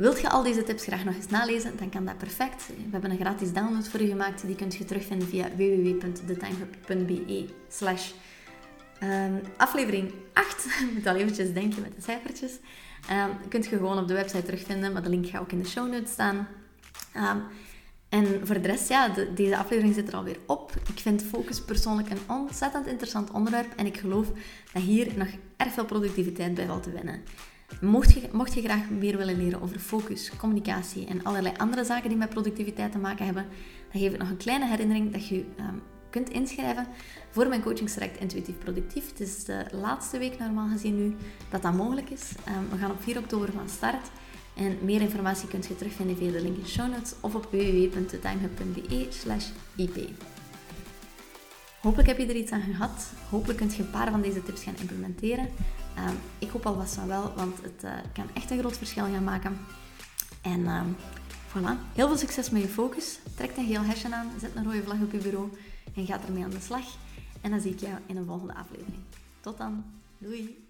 Wilt 0.00 0.20
je 0.20 0.30
al 0.30 0.42
deze 0.42 0.62
tips 0.62 0.82
graag 0.82 1.04
nog 1.04 1.14
eens 1.14 1.26
nalezen, 1.26 1.76
dan 1.78 1.90
kan 1.90 2.04
dat 2.04 2.18
perfect. 2.18 2.66
We 2.66 2.74
hebben 2.90 3.10
een 3.10 3.16
gratis 3.16 3.52
download 3.52 3.88
voor 3.88 4.02
je 4.02 4.08
gemaakt. 4.08 4.46
Die 4.46 4.56
kunt 4.56 4.74
je 4.74 4.84
terugvinden 4.84 5.28
via 5.28 5.48
www.thetimehub.be 5.56 7.48
slash 7.68 8.10
ehm, 8.98 9.34
aflevering 9.56 10.12
8. 10.32 10.64
Je 10.80 10.90
moet 10.94 11.06
al 11.06 11.14
eventjes 11.14 11.52
denken 11.52 11.82
met 11.82 11.94
de 11.94 12.02
cijfertjes. 12.02 12.52
Um, 13.10 13.48
kunt 13.48 13.64
je 13.64 13.76
gewoon 13.76 13.98
op 13.98 14.08
de 14.08 14.14
website 14.14 14.42
terugvinden, 14.42 14.92
maar 14.92 15.02
de 15.02 15.08
link 15.08 15.26
gaat 15.26 15.40
ook 15.40 15.52
in 15.52 15.62
de 15.62 15.68
show 15.68 15.92
notes 15.92 16.10
staan. 16.12 16.48
Um, 17.16 17.42
en 18.08 18.46
voor 18.46 18.60
de 18.60 18.68
rest, 18.68 18.88
ja, 18.88 19.08
deze 19.34 19.56
aflevering 19.56 19.94
zit 19.94 20.08
er 20.08 20.16
alweer 20.16 20.38
op. 20.46 20.72
Ik 20.88 20.98
vind 20.98 21.22
focus 21.22 21.60
persoonlijk 21.60 22.10
een 22.10 22.20
ontzettend 22.26 22.86
interessant 22.86 23.30
onderwerp 23.30 23.72
en 23.76 23.86
ik 23.86 23.96
geloof 23.96 24.26
dat 24.72 24.82
hier 24.82 25.08
nog 25.16 25.28
erg 25.56 25.72
veel 25.72 25.84
productiviteit 25.84 26.54
bij 26.54 26.66
valt 26.66 26.82
te 26.82 26.90
winnen. 26.90 27.22
Mocht 27.80 28.12
je, 28.12 28.28
mocht 28.32 28.54
je 28.54 28.62
graag 28.62 28.90
meer 28.90 29.16
willen 29.16 29.36
leren 29.36 29.62
over 29.62 29.78
focus, 29.78 30.30
communicatie 30.36 31.06
en 31.06 31.24
allerlei 31.24 31.54
andere 31.56 31.84
zaken 31.84 32.08
die 32.08 32.18
met 32.18 32.28
productiviteit 32.28 32.92
te 32.92 32.98
maken 32.98 33.24
hebben, 33.24 33.46
dan 33.92 34.00
geef 34.00 34.12
ik 34.12 34.18
nog 34.18 34.30
een 34.30 34.36
kleine 34.36 34.66
herinnering 34.66 35.12
dat 35.12 35.28
je 35.28 35.36
um, 35.36 35.82
kunt 36.10 36.30
inschrijven 36.30 36.86
voor 37.30 37.48
mijn 37.48 37.62
coachingstraject 37.62 38.20
Intuïtief 38.20 38.58
Productief. 38.58 39.08
Het 39.08 39.20
is 39.20 39.44
de 39.44 39.64
laatste 39.72 40.18
week 40.18 40.38
normaal 40.38 40.68
gezien 40.68 40.96
nu 40.96 41.16
dat 41.50 41.62
dat 41.62 41.74
mogelijk 41.74 42.10
is. 42.10 42.32
Um, 42.48 42.68
we 42.70 42.76
gaan 42.76 42.90
op 42.90 43.02
4 43.02 43.18
oktober 43.18 43.52
van 43.52 43.68
start. 43.68 44.10
En 44.56 44.78
meer 44.82 45.00
informatie 45.00 45.48
kunt 45.48 45.66
je 45.66 45.76
terugvinden 45.76 46.16
via 46.16 46.30
de 46.30 46.42
link 46.42 46.56
in 46.56 46.66
show 46.66 46.90
notes 46.90 47.14
of 47.20 47.34
op 47.34 47.48
www.timehub.be 47.50 49.06
slash 49.08 49.46
ip. 49.76 50.08
Hopelijk 51.80 52.08
heb 52.08 52.18
je 52.18 52.26
er 52.26 52.36
iets 52.36 52.52
aan 52.52 52.62
gehad. 52.62 53.12
Hopelijk 53.30 53.58
kunt 53.58 53.74
je 53.74 53.82
een 53.82 53.90
paar 53.90 54.10
van 54.10 54.20
deze 54.20 54.42
tips 54.42 54.62
gaan 54.62 54.74
implementeren. 54.80 55.48
Um, 55.98 56.18
ik 56.38 56.50
hoop 56.50 56.66
alvast 56.66 56.94
van 56.94 57.06
wel, 57.06 57.32
want 57.36 57.62
het 57.62 57.84
uh, 57.84 57.92
kan 58.12 58.26
echt 58.34 58.50
een 58.50 58.58
groot 58.58 58.76
verschil 58.76 59.04
gaan 59.04 59.24
maken. 59.24 59.58
En 60.42 60.66
um, 60.68 60.96
voilà, 61.48 61.94
heel 61.94 62.06
veel 62.06 62.16
succes 62.16 62.50
met 62.50 62.62
je 62.62 62.68
focus. 62.68 63.18
Trek 63.34 63.56
een 63.56 63.66
geel 63.66 63.82
hesje 63.82 64.14
aan, 64.14 64.30
zet 64.40 64.56
een 64.56 64.64
rode 64.64 64.82
vlag 64.82 65.00
op 65.00 65.12
je 65.12 65.18
bureau 65.18 65.48
en 65.94 66.06
ga 66.06 66.20
ermee 66.26 66.44
aan 66.44 66.50
de 66.50 66.60
slag. 66.60 66.84
En 67.40 67.50
dan 67.50 67.60
zie 67.60 67.72
ik 67.72 67.80
jou 67.80 67.94
in 68.06 68.16
een 68.16 68.26
volgende 68.26 68.54
aflevering. 68.54 69.02
Tot 69.40 69.58
dan. 69.58 69.84
Doei! 70.18 70.69